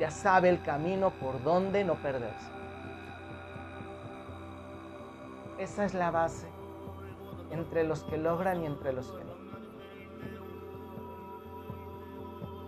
[0.00, 2.50] ya sabe el camino por donde no perderse.
[5.58, 6.55] Esa es la base
[7.50, 9.36] entre los que logran y entre los que no.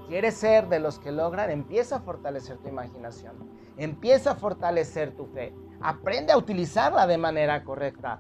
[0.09, 1.51] ¿Quieres ser de los que logran?
[1.51, 3.35] Empieza a fortalecer tu imaginación.
[3.77, 5.55] Empieza a fortalecer tu fe.
[5.83, 8.19] Aprende a utilizarla de manera correcta.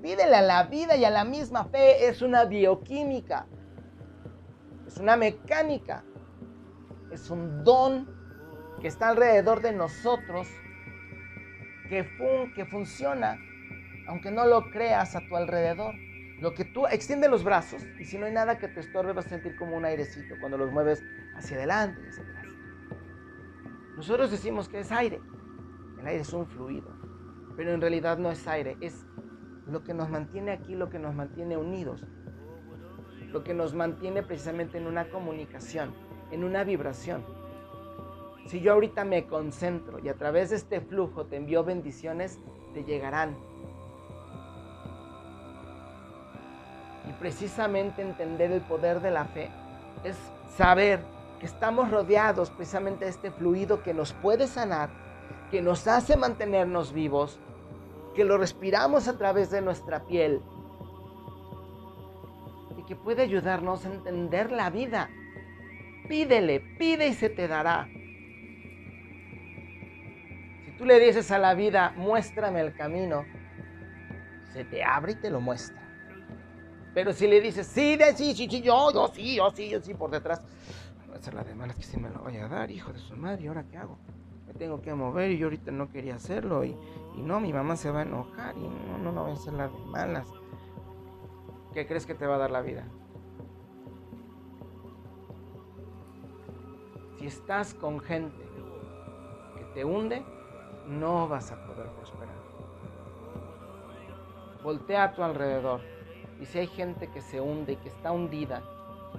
[0.00, 2.08] Pídele a la vida y a la misma fe.
[2.08, 3.46] Es una bioquímica.
[4.86, 6.02] Es una mecánica.
[7.10, 8.08] Es un don
[8.80, 10.48] que está alrededor de nosotros
[11.90, 12.08] que,
[12.54, 13.38] que funciona,
[14.12, 15.94] aunque no lo creas a tu alrededor.
[16.38, 19.24] Lo que tú extiende los brazos y si no hay nada que te estorbe vas
[19.24, 21.02] a sentir como un airecito cuando los mueves
[21.34, 22.46] hacia adelante y hacia atrás.
[23.96, 25.18] Nosotros decimos que es aire.
[25.98, 26.90] El aire es un fluido,
[27.56, 29.06] pero en realidad no es aire, es
[29.66, 32.04] lo que nos mantiene aquí, lo que nos mantiene unidos,
[33.28, 35.94] lo que nos mantiene precisamente en una comunicación,
[36.32, 37.24] en una vibración.
[38.46, 42.40] Si yo ahorita me concentro y a través de este flujo te envío bendiciones,
[42.74, 43.51] te llegarán.
[47.08, 49.50] Y precisamente entender el poder de la fe
[50.04, 50.16] es
[50.56, 51.00] saber
[51.40, 54.90] que estamos rodeados precisamente de este fluido que nos puede sanar,
[55.50, 57.40] que nos hace mantenernos vivos,
[58.14, 60.40] que lo respiramos a través de nuestra piel
[62.76, 65.10] y que puede ayudarnos a entender la vida.
[66.08, 67.88] Pídele, pide y se te dará.
[70.64, 73.24] Si tú le dices a la vida, muéstrame el camino,
[74.52, 75.81] se te abre y te lo muestra.
[76.94, 79.80] Pero si le dices, sí, de, sí, sí, sí, yo, yo, sí, yo, sí, yo,
[79.80, 80.42] sí, por detrás,
[81.10, 82.98] va a ser la de malas que sí me lo vaya a dar, hijo de
[82.98, 83.96] su madre, ¿y ahora qué hago?
[84.46, 86.76] Me tengo que mover y yo ahorita no quería hacerlo y,
[87.16, 89.54] y no, mi mamá se va a enojar y no, no, no voy a hacer
[89.54, 90.26] la de malas.
[91.72, 92.86] ¿Qué crees que te va a dar la vida?
[97.18, 98.44] Si estás con gente
[99.56, 100.22] que te hunde,
[100.86, 102.34] no vas a poder prosperar.
[104.62, 105.80] Voltea a tu alrededor
[106.42, 108.64] y si hay gente que se hunde y que está hundida,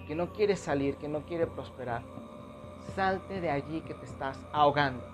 [0.05, 2.01] que no quiere salir, que no quiere prosperar,
[2.95, 5.05] salte de allí que te estás ahogando.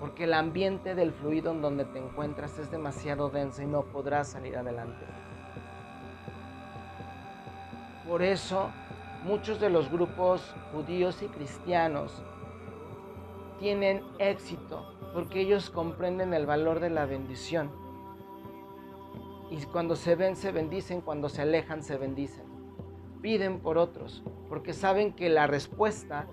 [0.00, 4.30] Porque el ambiente del fluido en donde te encuentras es demasiado denso y no podrás
[4.30, 5.06] salir adelante.
[8.08, 8.70] Por eso
[9.22, 12.24] muchos de los grupos judíos y cristianos
[13.60, 17.81] tienen éxito porque ellos comprenden el valor de la bendición.
[19.52, 22.44] Y cuando se ven, se bendicen, cuando se alejan, se bendicen.
[23.20, 26.26] Piden por otros porque saben que la respuesta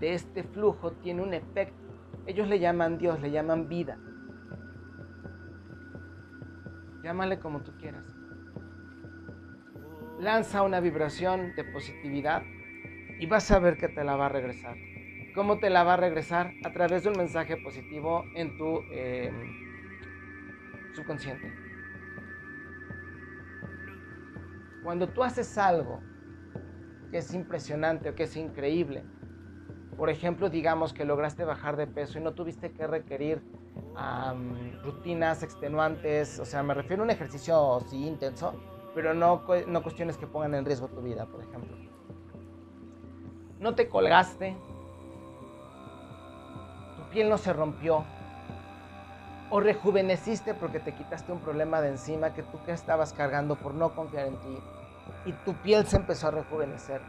[0.00, 1.76] de este flujo tiene un efecto.
[2.26, 3.98] Ellos le llaman Dios, le llaman vida.
[7.04, 8.16] Llámale como tú quieras
[10.18, 12.42] lanza una vibración de positividad
[13.18, 14.76] y vas a ver que te la va a regresar.
[15.34, 16.52] ¿Cómo te la va a regresar?
[16.64, 19.30] A través de un mensaje positivo en tu eh,
[20.94, 21.65] subconsciente.
[24.86, 26.00] Cuando tú haces algo
[27.10, 29.02] que es impresionante o que es increíble,
[29.96, 33.42] por ejemplo, digamos que lograste bajar de peso y no tuviste que requerir
[34.84, 38.54] rutinas extenuantes, o sea, me refiero a un ejercicio así intenso,
[38.94, 41.76] pero no, no cuestiones que pongan en riesgo tu vida, por ejemplo.
[43.58, 44.56] No te colgaste,
[46.96, 48.04] tu piel no se rompió,
[49.50, 53.74] o rejuveneciste porque te quitaste un problema de encima que tú que estabas cargando por
[53.74, 54.75] no confiar en ti
[55.24, 57.00] y tu piel se empezó a rejuvenecer.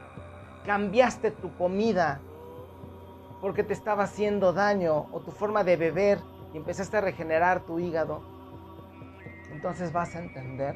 [0.65, 2.19] Cambiaste tu comida
[3.41, 6.19] porque te estaba haciendo daño o tu forma de beber
[6.53, 8.21] y empezaste a regenerar tu hígado.
[9.51, 10.75] Entonces vas a entender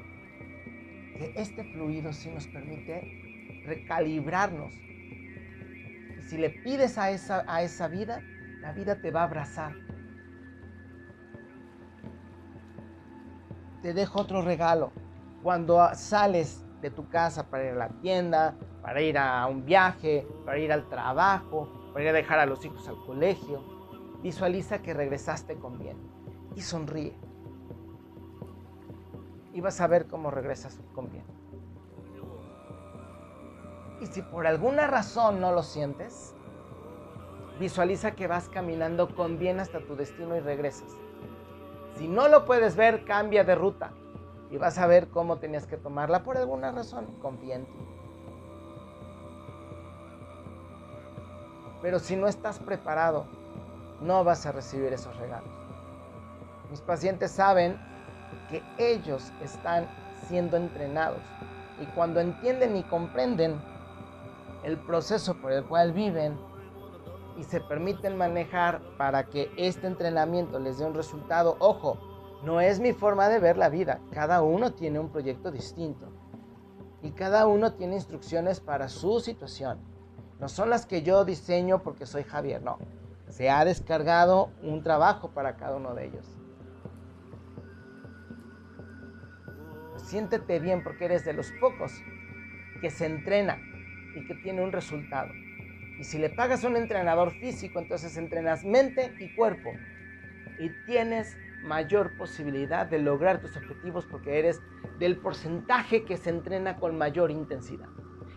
[1.36, 4.74] este fluido sí nos permite recalibrarnos.
[4.74, 8.22] Y si le pides a esa, a esa vida,
[8.60, 9.74] la vida te va a abrazar.
[13.82, 14.92] Te dejo otro regalo.
[15.44, 20.28] Cuando sales de tu casa para ir a la tienda, para ir a un viaje,
[20.46, 23.64] para ir al trabajo, para ir a dejar a los hijos al colegio,
[24.22, 25.98] visualiza que regresaste con bien
[26.56, 27.18] y sonríe
[29.54, 31.26] y vas a ver cómo regresas con bien.
[34.00, 36.34] Y si por alguna razón no lo sientes,
[37.60, 40.98] visualiza que vas caminando con bien hasta tu destino y regresas.
[41.98, 43.92] Si no lo puedes ver, cambia de ruta
[44.52, 47.06] y vas a ver cómo tenías que tomarla por alguna razón.
[47.22, 47.88] Confía en ti.
[51.82, 53.26] Pero si no estás preparado,
[54.02, 55.49] no vas a recibir esos regalos.
[56.70, 57.80] Mis pacientes saben
[58.49, 59.88] que ellos están
[60.28, 61.22] siendo entrenados.
[61.80, 63.60] Y cuando entienden y comprenden
[64.64, 66.38] el proceso por el cual viven
[67.38, 72.11] y se permiten manejar para que este entrenamiento les dé un resultado, ojo,
[72.44, 74.00] no es mi forma de ver la vida.
[74.12, 76.12] Cada uno tiene un proyecto distinto.
[77.04, 79.80] Y cada uno tiene instrucciones para su situación.
[80.39, 82.80] No son las que yo diseño porque soy Javier, no.
[83.30, 86.26] Se ha descargado un trabajo para cada uno de ellos.
[89.98, 91.94] Siéntete bien porque eres de los pocos
[92.82, 93.58] que se entrena
[94.16, 95.30] y que tiene un resultado.
[96.00, 99.70] Y si le pagas a un entrenador físico, entonces entrenas mente y cuerpo.
[100.60, 104.62] y tienes mayor posibilidad de lograr tus objetivos porque eres
[104.99, 107.88] del porcentaje que se entrena con mayor intensidad.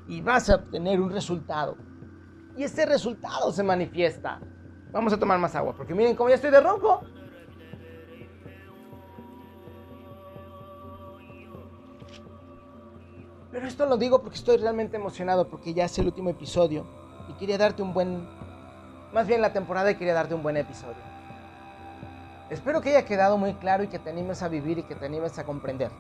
[0.07, 1.77] Y vas a obtener un resultado.
[2.57, 4.41] Y ese resultado se manifiesta.
[4.93, 7.03] Vamos a tomar más agua porque miren cómo ya estoy de ronco.
[13.51, 16.87] Pero esto lo digo porque estoy realmente emocionado porque ya es el último episodio
[17.29, 18.29] y quería darte un buen,
[19.13, 21.14] más bien la temporada y quería darte un buen episodio.
[22.55, 25.07] Espero que haya quedado muy claro y que te animes a vivir y que te
[25.07, 25.91] animes a comprender.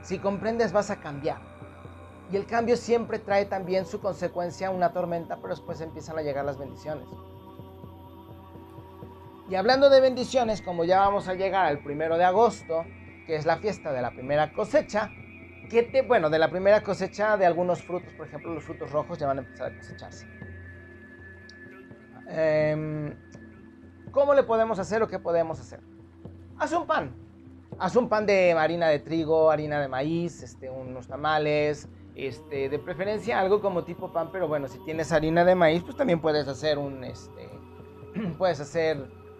[0.00, 1.38] Si comprendes vas a cambiar.
[2.30, 6.44] Y el cambio siempre trae también su consecuencia una tormenta, pero después empiezan a llegar
[6.44, 7.08] las bendiciones.
[9.50, 12.84] Y hablando de bendiciones, como ya vamos a llegar al primero de agosto,
[13.26, 15.10] que es la fiesta de la primera cosecha,
[16.06, 19.38] bueno, de la primera cosecha de algunos frutos, por ejemplo, los frutos rojos ya van
[19.38, 20.28] a empezar a cosecharse.
[22.28, 23.23] Em,
[24.14, 25.80] ¿Cómo le podemos hacer o qué podemos hacer?
[26.56, 27.12] Haz un pan.
[27.80, 32.78] Haz un pan de harina de trigo, harina de maíz, este, unos tamales, este, de
[32.78, 36.46] preferencia algo como tipo pan, pero bueno, si tienes harina de maíz, pues también puedes
[36.46, 37.48] hacer un, este,
[38.38, 38.98] puedes hacer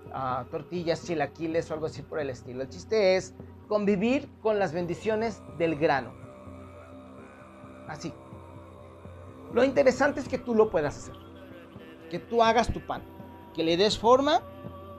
[0.08, 2.62] uh, tortillas, chilaquiles o algo así por el estilo.
[2.62, 3.32] El chiste es
[3.68, 6.12] convivir con las bendiciones del grano.
[7.86, 8.12] Así.
[9.52, 11.14] Lo interesante es que tú lo puedas hacer.
[12.10, 13.13] Que tú hagas tu pan.
[13.54, 14.42] Que le des forma.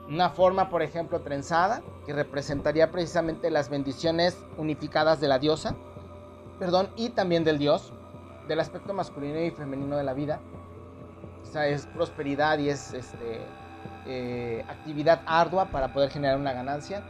[0.08, 5.74] Una forma, por ejemplo, trenzada, que representaría precisamente las bendiciones unificadas de la diosa.
[6.60, 7.92] Perdón, y también del dios.
[8.46, 10.40] Del aspecto masculino y femenino de la vida.
[11.42, 13.40] O sea, es prosperidad y es este,
[14.06, 17.04] eh, actividad ardua para poder generar una ganancia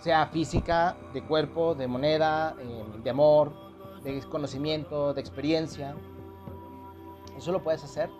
[0.00, 3.52] sea física, de cuerpo, de moneda, eh, de amor,
[4.02, 5.94] de conocimiento, de experiencia.
[7.36, 8.10] Eso lo puedes hacer.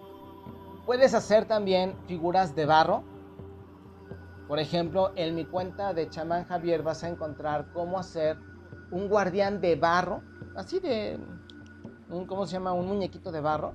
[0.90, 3.04] Puedes hacer también figuras de barro.
[4.48, 8.36] Por ejemplo, en mi cuenta de chamán Javier vas a encontrar cómo hacer
[8.90, 10.20] un guardián de barro,
[10.56, 11.16] así de,
[12.08, 12.72] un, ¿cómo se llama?
[12.72, 13.72] Un muñequito de barro.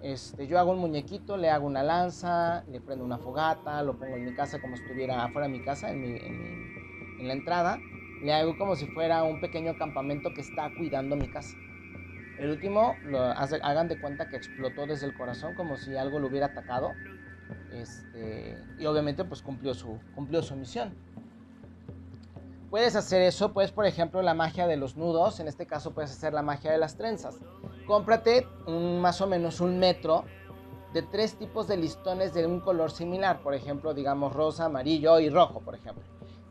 [0.00, 4.14] Este, yo hago un muñequito, le hago una lanza, le prendo una fogata, lo pongo
[4.14, 7.80] en mi casa como si estuviera afuera de mi casa, en la entrada,
[8.22, 11.56] le hago como si fuera un pequeño campamento que está cuidando mi casa.
[12.44, 16.26] El último, lo hagan de cuenta que explotó desde el corazón como si algo lo
[16.26, 16.92] hubiera atacado.
[17.72, 20.94] Este, y obviamente pues cumplió su, cumplió su misión.
[22.68, 26.10] Puedes hacer eso, puedes por ejemplo la magia de los nudos, en este caso puedes
[26.10, 27.38] hacer la magia de las trenzas.
[27.86, 30.26] Cómprate un, más o menos un metro
[30.92, 35.30] de tres tipos de listones de un color similar, por ejemplo digamos rosa, amarillo y
[35.30, 36.04] rojo, por ejemplo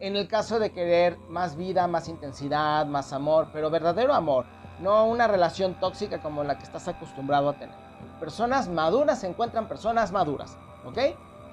[0.03, 4.45] en el caso de querer más vida, más intensidad, más amor, pero verdadero amor,
[4.80, 7.76] no una relación tóxica como la que estás acostumbrado a tener.
[8.19, 10.97] Personas maduras encuentran personas maduras, ¿ok?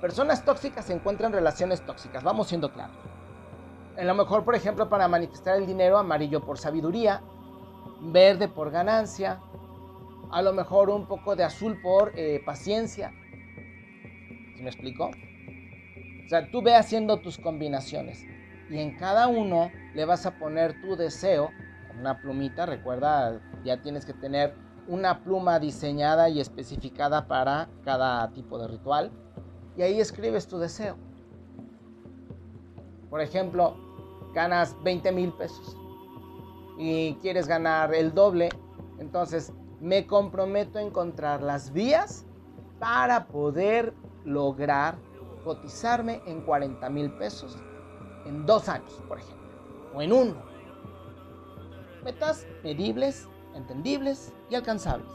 [0.00, 2.96] Personas tóxicas encuentran relaciones tóxicas, vamos siendo claros.
[3.96, 7.22] En lo mejor, por ejemplo, para manifestar el dinero, amarillo por sabiduría,
[8.00, 9.40] verde por ganancia,
[10.30, 13.12] a lo mejor un poco de azul por eh, paciencia.
[14.56, 15.10] ¿Sí me explico?
[16.24, 18.24] O sea, tú ve haciendo tus combinaciones
[18.70, 21.50] y en cada uno le vas a poner tu deseo,
[22.00, 24.54] una plumita, recuerda, ya tienes que tener
[24.88, 29.12] una pluma diseñada y especificada para cada tipo de ritual,
[29.76, 30.96] y ahí escribes tu deseo.
[33.08, 33.76] Por ejemplo,
[34.34, 35.76] ganas 20 mil pesos
[36.78, 38.48] y quieres ganar el doble,
[38.98, 42.24] entonces me comprometo a encontrar las vías
[42.78, 43.94] para poder
[44.24, 44.96] lograr
[45.44, 47.56] cotizarme en 40 mil pesos
[48.26, 49.48] en dos años, por ejemplo,
[49.94, 50.49] o en uno.
[52.04, 55.10] Metas medibles, entendibles y alcanzables.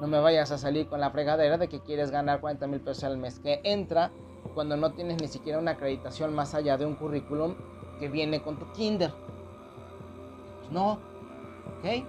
[0.00, 3.04] No me vayas a salir con la fregadera de que quieres ganar 40 mil pesos
[3.04, 4.10] al mes que entra
[4.54, 7.54] cuando no tienes ni siquiera una acreditación más allá de un currículum
[7.98, 9.12] que viene con tu kinder.
[10.60, 10.92] Pues no,
[11.78, 12.04] ¿ok?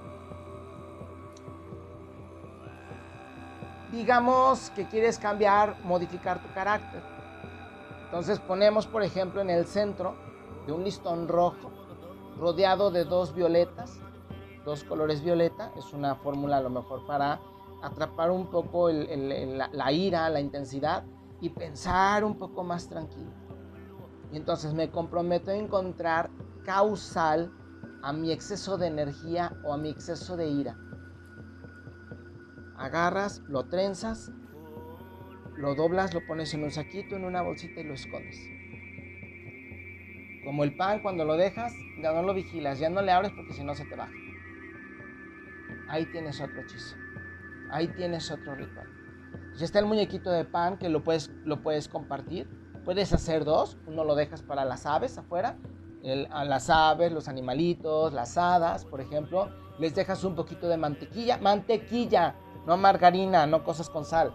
[3.92, 7.02] Digamos que quieres cambiar, modificar tu carácter.
[8.06, 10.16] Entonces ponemos, por ejemplo, en el centro
[10.66, 11.72] de un listón rojo
[12.38, 14.00] rodeado de dos violetas,
[14.68, 15.72] dos colores violeta.
[15.78, 17.40] Es una fórmula a lo mejor para
[17.82, 21.06] atrapar un poco la, ira, la intensidad
[21.40, 23.32] y pensar un poco más tranquilo.
[24.32, 26.30] Y entonces me comprometo a encontrar
[26.66, 27.52] causal
[28.04, 30.78] a mi exceso de energía o a mi exceso de ira.
[32.76, 34.32] Agarras, lo trenzas,
[35.56, 38.38] lo doblas, lo pones en un saquito, en una bolsita y lo escondes.
[40.44, 43.54] Como el pan, cuando lo dejas, ya no lo vigilas, ya no le abres porque
[43.54, 44.12] si no se te baja.
[45.90, 46.96] Ahí tienes otro hechizo.
[47.72, 48.88] Ahí tienes otro ritual.
[49.58, 52.48] Ya está el muñequito de pan que lo puedes, lo puedes compartir.
[52.86, 55.58] Puedes hacer dos, uno lo dejas para las aves afuera,
[56.32, 61.38] a las aves, los animalitos, las hadas, por ejemplo, les dejas un poquito de mantequilla,
[61.38, 62.36] mantequilla,
[62.66, 64.34] no margarina, no cosas con sal.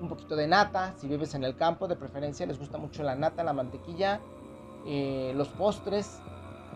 [0.00, 3.14] Un poquito de nata, si vives en el campo, de preferencia les gusta mucho la
[3.14, 4.20] nata, la mantequilla,
[4.86, 6.18] eh, los postres,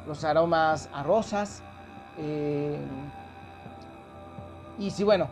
[0.07, 1.63] los aromas a rosas.
[2.19, 2.79] Eh,
[4.79, 5.29] y si bueno,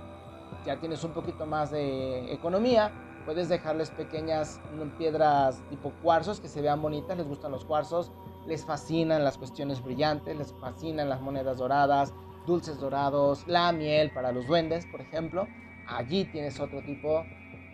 [0.64, 2.92] ya tienes un poquito más de economía,
[3.24, 4.60] puedes dejarles pequeñas
[4.98, 8.10] piedras tipo cuarzos que se vean bonitas, les gustan los cuarzos,
[8.46, 12.12] les fascinan las cuestiones brillantes, les fascinan las monedas doradas,
[12.46, 15.46] dulces dorados, la miel para los duendes, por ejemplo.
[15.86, 17.24] Allí tienes otro tipo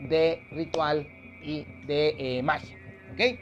[0.08, 1.06] de ritual
[1.42, 2.76] y de eh, magia.
[3.12, 3.38] ¿Ok?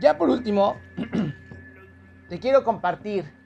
[0.00, 0.76] Ya por último,
[2.28, 3.37] te quiero compartir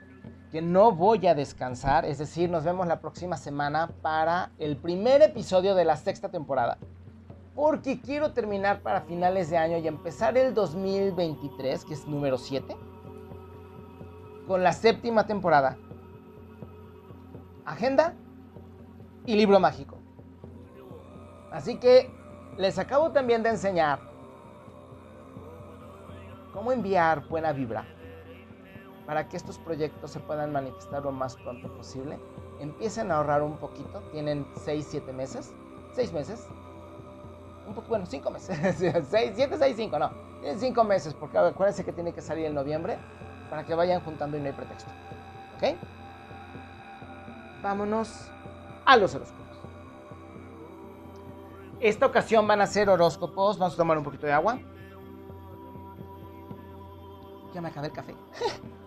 [0.52, 5.22] que no voy a descansar, es decir, nos vemos la próxima semana para el primer
[5.22, 6.76] episodio de la sexta temporada.
[7.54, 12.76] Porque quiero terminar para finales de año y empezar el 2023, que es número 7,
[14.46, 15.78] con la séptima temporada.
[17.64, 18.12] Agenda
[19.24, 19.96] y libro mágico.
[21.50, 22.10] Así que
[22.58, 24.00] les acabo también de enseñar
[26.52, 27.86] cómo enviar buena vibra
[29.06, 32.18] para que estos proyectos se puedan manifestar lo más pronto posible.
[32.60, 35.52] Empiecen a ahorrar un poquito, tienen 6, 7 meses,
[35.94, 36.46] 6 meses,
[37.66, 41.84] un poco, bueno, 5 meses, 6, 7, 6, 5, no, tienen 5 meses, porque acuérdense
[41.84, 42.98] que tiene que salir en noviembre
[43.50, 44.90] para que vayan juntando y no hay pretexto.
[45.56, 45.76] ¿Ok?
[47.62, 48.30] Vámonos
[48.84, 49.42] a los horóscopos.
[51.80, 54.58] Esta ocasión van a ser horóscopos, vamos a tomar un poquito de agua.
[57.52, 58.14] Ya me acabé el café.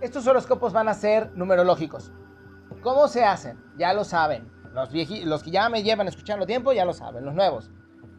[0.00, 2.12] Estos horóscopos van a ser numerológicos.
[2.82, 3.58] ¿Cómo se hacen?
[3.76, 4.48] Ya lo saben.
[4.72, 4.90] Los,
[5.24, 7.24] los que ya me llevan escuchando tiempo ya lo saben.
[7.24, 7.70] Los nuevos.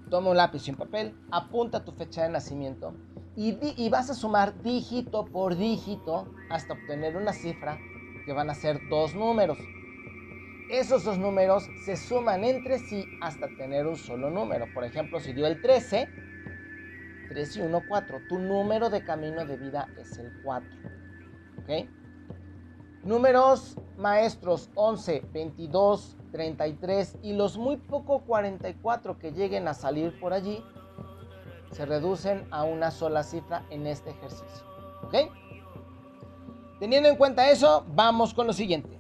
[0.10, 2.96] Toma un lápiz y un papel, apunta tu fecha de nacimiento
[3.36, 7.78] y, y vas a sumar dígito por dígito hasta obtener una cifra
[8.26, 9.60] que van a ser dos números.
[10.72, 14.66] Esos dos números se suman entre sí hasta tener un solo número.
[14.74, 16.10] Por ejemplo, si dio el 13,
[17.30, 18.22] 3 y 1, 4.
[18.28, 20.99] Tu número de camino de vida es el 4.
[23.04, 30.34] Números maestros 11, 22, 33 y los muy poco 44 que lleguen a salir por
[30.34, 30.64] allí
[31.72, 34.66] se reducen a una sola cifra en este ejercicio.
[36.80, 39.00] Teniendo en cuenta eso, vamos con lo siguiente.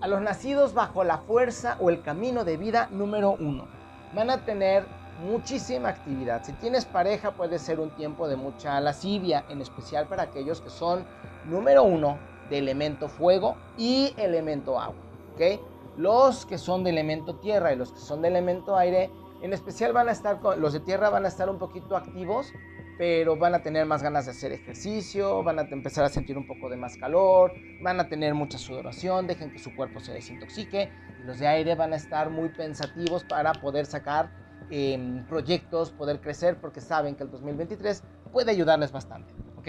[0.00, 3.68] A los nacidos bajo la fuerza o el camino de vida número 1
[4.14, 4.86] van a tener
[5.22, 6.42] muchísima actividad.
[6.44, 10.70] Si tienes pareja puede ser un tiempo de mucha lascivia, en especial para aquellos que
[10.70, 11.04] son
[11.44, 12.18] número uno
[12.48, 15.02] de elemento fuego y elemento agua.
[15.34, 15.60] ¿ok?
[15.96, 19.10] Los que son de elemento tierra y los que son de elemento aire,
[19.42, 22.52] en especial van a estar, los de tierra van a estar un poquito activos,
[22.98, 26.46] pero van a tener más ganas de hacer ejercicio, van a empezar a sentir un
[26.46, 30.92] poco de más calor, van a tener mucha sudoración, dejen que su cuerpo se desintoxique.
[31.24, 34.30] Los de aire van a estar muy pensativos para poder sacar
[34.68, 39.32] em, proyectos, poder crecer, porque saben que el 2023 puede ayudarles bastante.
[39.56, 39.68] ¿ok?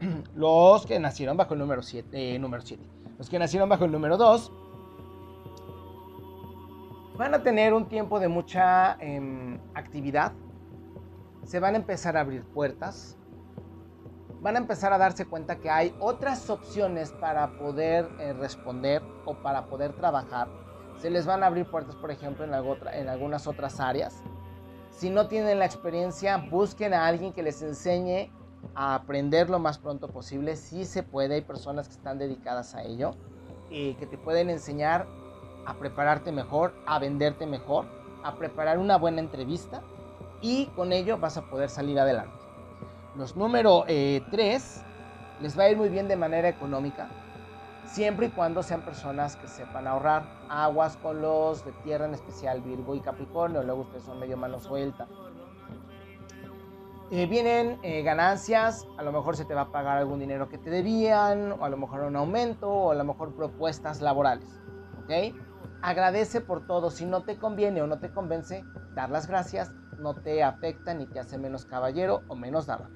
[0.34, 2.82] los que nacieron bajo el número 7, eh, número 7.
[3.18, 4.52] Los que nacieron bajo el número 2
[7.16, 10.32] van a tener un tiempo de mucha em, actividad.
[11.44, 13.16] Se van a empezar a abrir puertas.
[14.40, 19.34] Van a empezar a darse cuenta que hay otras opciones para poder eh, responder o
[19.34, 20.48] para poder trabajar.
[20.98, 22.52] Se les van a abrir puertas, por ejemplo, en,
[22.94, 24.22] en algunas otras áreas.
[24.90, 28.32] Si no tienen la experiencia, busquen a alguien que les enseñe
[28.74, 30.56] a aprender lo más pronto posible.
[30.56, 33.12] Sí se puede, hay personas que están dedicadas a ello
[33.70, 35.06] y que te pueden enseñar
[35.66, 37.86] a prepararte mejor, a venderte mejor,
[38.24, 39.82] a preparar una buena entrevista
[40.40, 42.36] y con ello vas a poder salir adelante.
[43.16, 44.22] Los número 3 eh,
[45.40, 47.08] les va a ir muy bien de manera económica,
[47.84, 50.22] siempre y cuando sean personas que sepan ahorrar.
[50.48, 54.60] Aguas con los de tierra, en especial Virgo y Capricornio, luego ustedes son medio mano
[54.60, 55.06] suelta.
[57.10, 60.58] Eh, vienen eh, ganancias, a lo mejor se te va a pagar algún dinero que
[60.58, 64.60] te debían, o a lo mejor un aumento, o a lo mejor propuestas laborales.
[65.02, 65.34] ¿Ok?
[65.80, 66.90] Agradece por todo.
[66.90, 68.62] Si no te conviene o no te convence,
[68.94, 72.90] dar las gracias no te afecta ni te hace menos caballero o menos dama.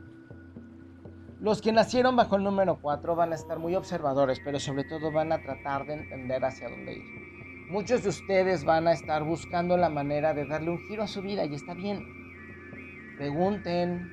[1.40, 5.10] Los que nacieron bajo el número 4 van a estar muy observadores, pero sobre todo
[5.10, 7.02] van a tratar de entender hacia dónde ir.
[7.70, 11.22] Muchos de ustedes van a estar buscando la manera de darle un giro a su
[11.22, 12.21] vida y está bien
[13.16, 14.12] pregunten,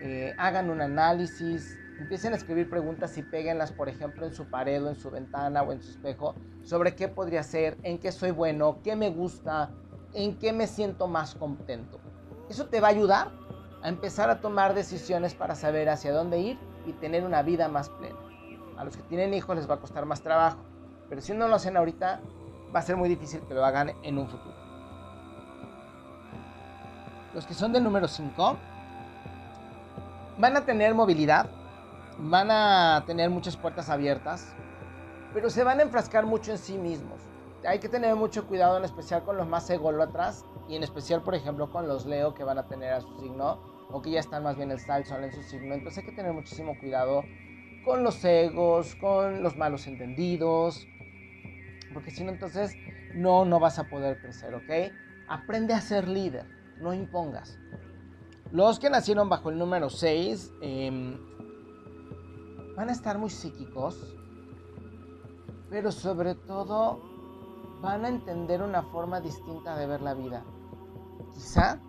[0.00, 4.84] eh, hagan un análisis, empiecen a escribir preguntas y péguenlas, por ejemplo, en su pared
[4.84, 8.30] o en su ventana o en su espejo, sobre qué podría ser, en qué soy
[8.30, 9.70] bueno, qué me gusta,
[10.16, 12.00] ¿En qué me siento más contento?
[12.48, 13.32] Eso te va a ayudar
[13.82, 17.90] a empezar a tomar decisiones para saber hacia dónde ir y tener una vida más
[17.90, 18.16] plena.
[18.78, 20.64] A los que tienen hijos les va a costar más trabajo,
[21.10, 22.22] pero si no lo hacen ahorita,
[22.74, 24.55] va a ser muy difícil que lo hagan en un futuro.
[27.36, 28.56] Los que son del número 5
[30.38, 31.50] van a tener movilidad,
[32.16, 34.54] van a tener muchas puertas abiertas,
[35.34, 37.20] pero se van a enfrascar mucho en sí mismos.
[37.68, 41.34] Hay que tener mucho cuidado en especial con los más ególatras y en especial, por
[41.34, 43.58] ejemplo, con los Leo que van a tener a su signo
[43.90, 45.74] o que ya están más bien el el sol en su signo.
[45.74, 47.22] Entonces hay que tener muchísimo cuidado
[47.84, 50.88] con los egos, con los malos entendidos,
[51.92, 52.74] porque si no, entonces
[53.14, 54.90] no, no vas a poder crecer, ¿ok?
[55.28, 57.58] Aprende a ser líder, no impongas.
[58.52, 61.18] Los que nacieron bajo el número 6 em,
[62.76, 64.16] van a estar muy psíquicos,
[65.68, 67.00] pero sobre todo
[67.80, 70.44] van a entender una forma distinta de ver la vida.
[71.34, 71.80] Quizá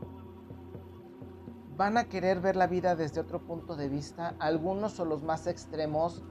[1.76, 4.36] van a querer ver la vida desde otro punto de vista.
[4.40, 6.24] Algunos o los más extremos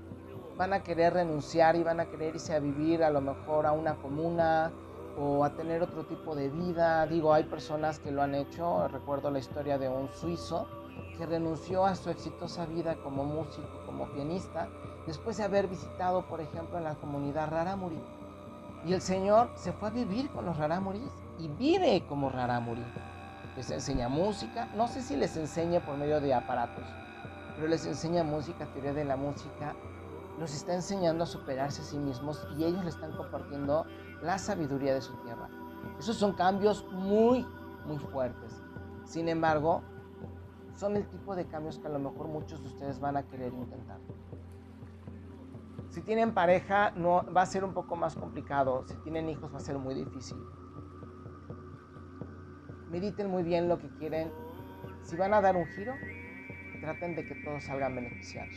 [0.57, 3.73] van a querer renunciar y van a querer irse a vivir a lo mejor a
[3.73, 4.73] una comuna
[5.19, 7.07] o a tener otro tipo de vida.
[7.07, 8.89] Digo, hay personas que lo han hecho.
[8.89, 10.67] Recuerdo la historia de un suizo
[11.17, 14.69] que renunció a su exitosa vida como músico, como pianista,
[15.07, 18.01] después de haber visitado, por ejemplo, en la comunidad Raramuri.
[18.85, 22.85] Y el señor se fue a vivir con los Raramuris y vive como Raramuri
[23.57, 26.85] les enseña música, no sé si les enseña por medio de aparatos,
[27.55, 29.75] pero les enseña música, teoría de la música,
[30.39, 33.87] los está enseñando a superarse a sí mismos y ellos le están compartiendo
[34.23, 35.49] la sabiduría de su tierra.
[35.99, 37.47] Esos son cambios muy,
[37.87, 38.63] muy fuertes.
[39.05, 39.83] Sin embargo,
[40.75, 43.53] son el tipo de cambios que a lo mejor muchos de ustedes van a querer
[43.53, 43.99] intentar.
[45.89, 48.85] Si tienen pareja, va a ser un poco más complicado.
[48.87, 50.37] Si tienen hijos, va a ser muy difícil
[52.91, 54.31] mediten muy bien lo que quieren.
[55.03, 55.95] Si van a dar un giro,
[56.81, 58.55] traten de que todos salgan beneficiados.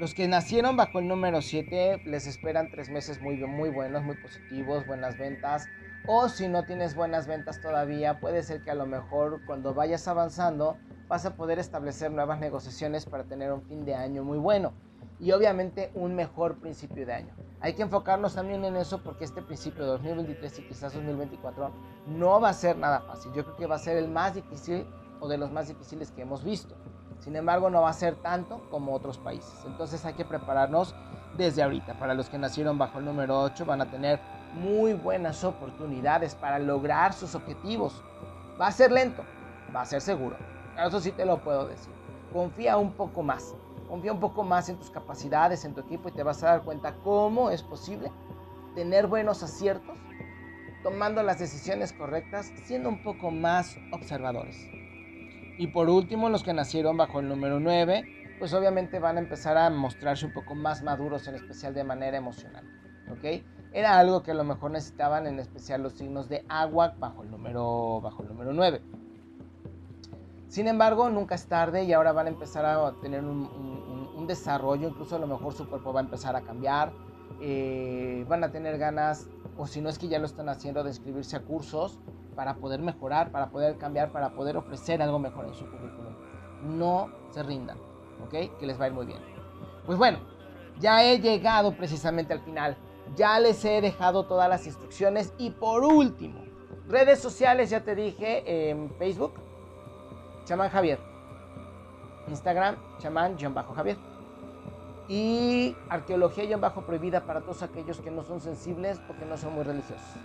[0.00, 4.16] Los que nacieron bajo el número 7 les esperan tres meses muy, muy buenos, muy
[4.16, 5.68] positivos, buenas ventas.
[6.06, 10.08] O si no tienes buenas ventas todavía, puede ser que a lo mejor cuando vayas
[10.08, 14.72] avanzando vas a poder establecer nuevas negociaciones para tener un fin de año muy bueno
[15.18, 17.34] y obviamente un mejor principio de año.
[17.60, 21.72] Hay que enfocarnos también en eso porque este principio de 2023 y quizás 2024
[22.06, 23.34] no va a ser nada fácil.
[23.34, 24.86] Yo creo que va a ser el más difícil
[25.20, 26.74] o de los más difíciles que hemos visto.
[27.20, 29.64] Sin embargo, no va a ser tanto como otros países.
[29.66, 30.94] Entonces hay que prepararnos
[31.36, 31.94] desde ahorita.
[31.98, 34.20] Para los que nacieron bajo el número 8 van a tener
[34.54, 38.02] muy buenas oportunidades para lograr sus objetivos.
[38.60, 39.22] Va a ser lento,
[39.74, 40.36] va a ser seguro.
[40.78, 41.92] Eso sí te lo puedo decir.
[42.32, 43.54] Confía un poco más.
[43.88, 46.62] Confía un poco más en tus capacidades, en tu equipo y te vas a dar
[46.62, 48.10] cuenta cómo es posible
[48.74, 49.98] tener buenos aciertos,
[50.82, 54.70] tomando las decisiones correctas, siendo un poco más observadores.
[55.60, 59.58] Y por último, los que nacieron bajo el número 9, pues obviamente van a empezar
[59.58, 62.64] a mostrarse un poco más maduros, en especial de manera emocional.
[63.12, 63.44] ¿Ok?
[63.70, 67.30] Era algo que a lo mejor necesitaban, en especial los signos de agua bajo el
[67.30, 68.80] número, bajo el número 9.
[70.48, 75.16] Sin embargo, nunca es tarde y ahora van a empezar a tener un, desarrollo, incluso
[75.16, 76.90] a lo mejor su cuerpo va a empezar a cambiar,
[77.42, 80.88] eh, van a tener ganas, o si no es que ya lo están haciendo, de
[80.88, 81.98] inscribirse a cursos
[82.40, 86.14] para poder mejorar, para poder cambiar, para poder ofrecer algo mejor en su currículum.
[86.62, 87.76] No se rindan,
[88.24, 88.58] ¿ok?
[88.58, 89.18] Que les va a ir muy bien.
[89.84, 90.20] Pues bueno,
[90.78, 92.78] ya he llegado precisamente al final.
[93.14, 96.40] Ya les he dejado todas las instrucciones y por último,
[96.88, 99.34] redes sociales, ya te dije, en Facebook,
[100.44, 100.98] chamán Javier.
[102.26, 103.98] Instagram, chamán-javier.
[105.08, 109.64] Y arqueología-bajo prohibida para todos aquellos que no son sensibles o que no son muy
[109.64, 110.16] religiosos.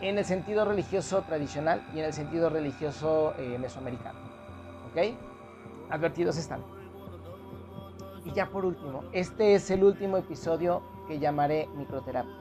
[0.00, 4.18] En el sentido religioso tradicional y en el sentido religioso eh, mesoamericano.
[4.90, 5.14] ¿Ok?
[5.90, 6.62] Advertidos están.
[8.24, 12.34] Y ya por último, este es el último episodio que llamaré microterapia.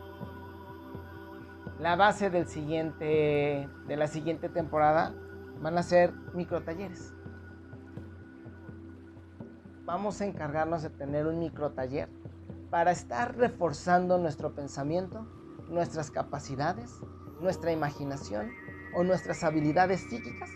[1.79, 5.13] La base del siguiente, de la siguiente temporada
[5.61, 7.13] van a ser microtalleres.
[9.85, 12.09] Vamos a encargarnos de tener un microtaller
[12.69, 15.25] para estar reforzando nuestro pensamiento,
[15.69, 17.01] nuestras capacidades,
[17.41, 18.51] nuestra imaginación
[18.95, 20.49] o nuestras habilidades psíquicas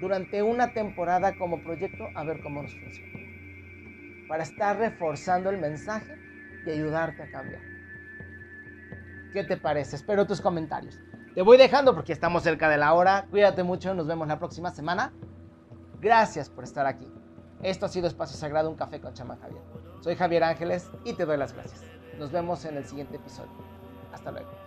[0.00, 3.12] durante una temporada como proyecto a ver cómo nos funciona.
[4.28, 6.16] Para estar reforzando el mensaje
[6.66, 7.62] y ayudarte a cambiar.
[9.32, 9.96] ¿Qué te parece?
[9.96, 10.98] Espero tus comentarios.
[11.34, 13.26] Te voy dejando porque estamos cerca de la hora.
[13.30, 15.12] Cuídate mucho, nos vemos la próxima semana.
[16.00, 17.06] Gracias por estar aquí.
[17.62, 19.62] Esto ha sido Espacio Sagrado, un café con Chama Javier.
[20.00, 21.82] Soy Javier Ángeles y te doy las gracias.
[22.18, 23.52] Nos vemos en el siguiente episodio.
[24.12, 24.65] Hasta luego.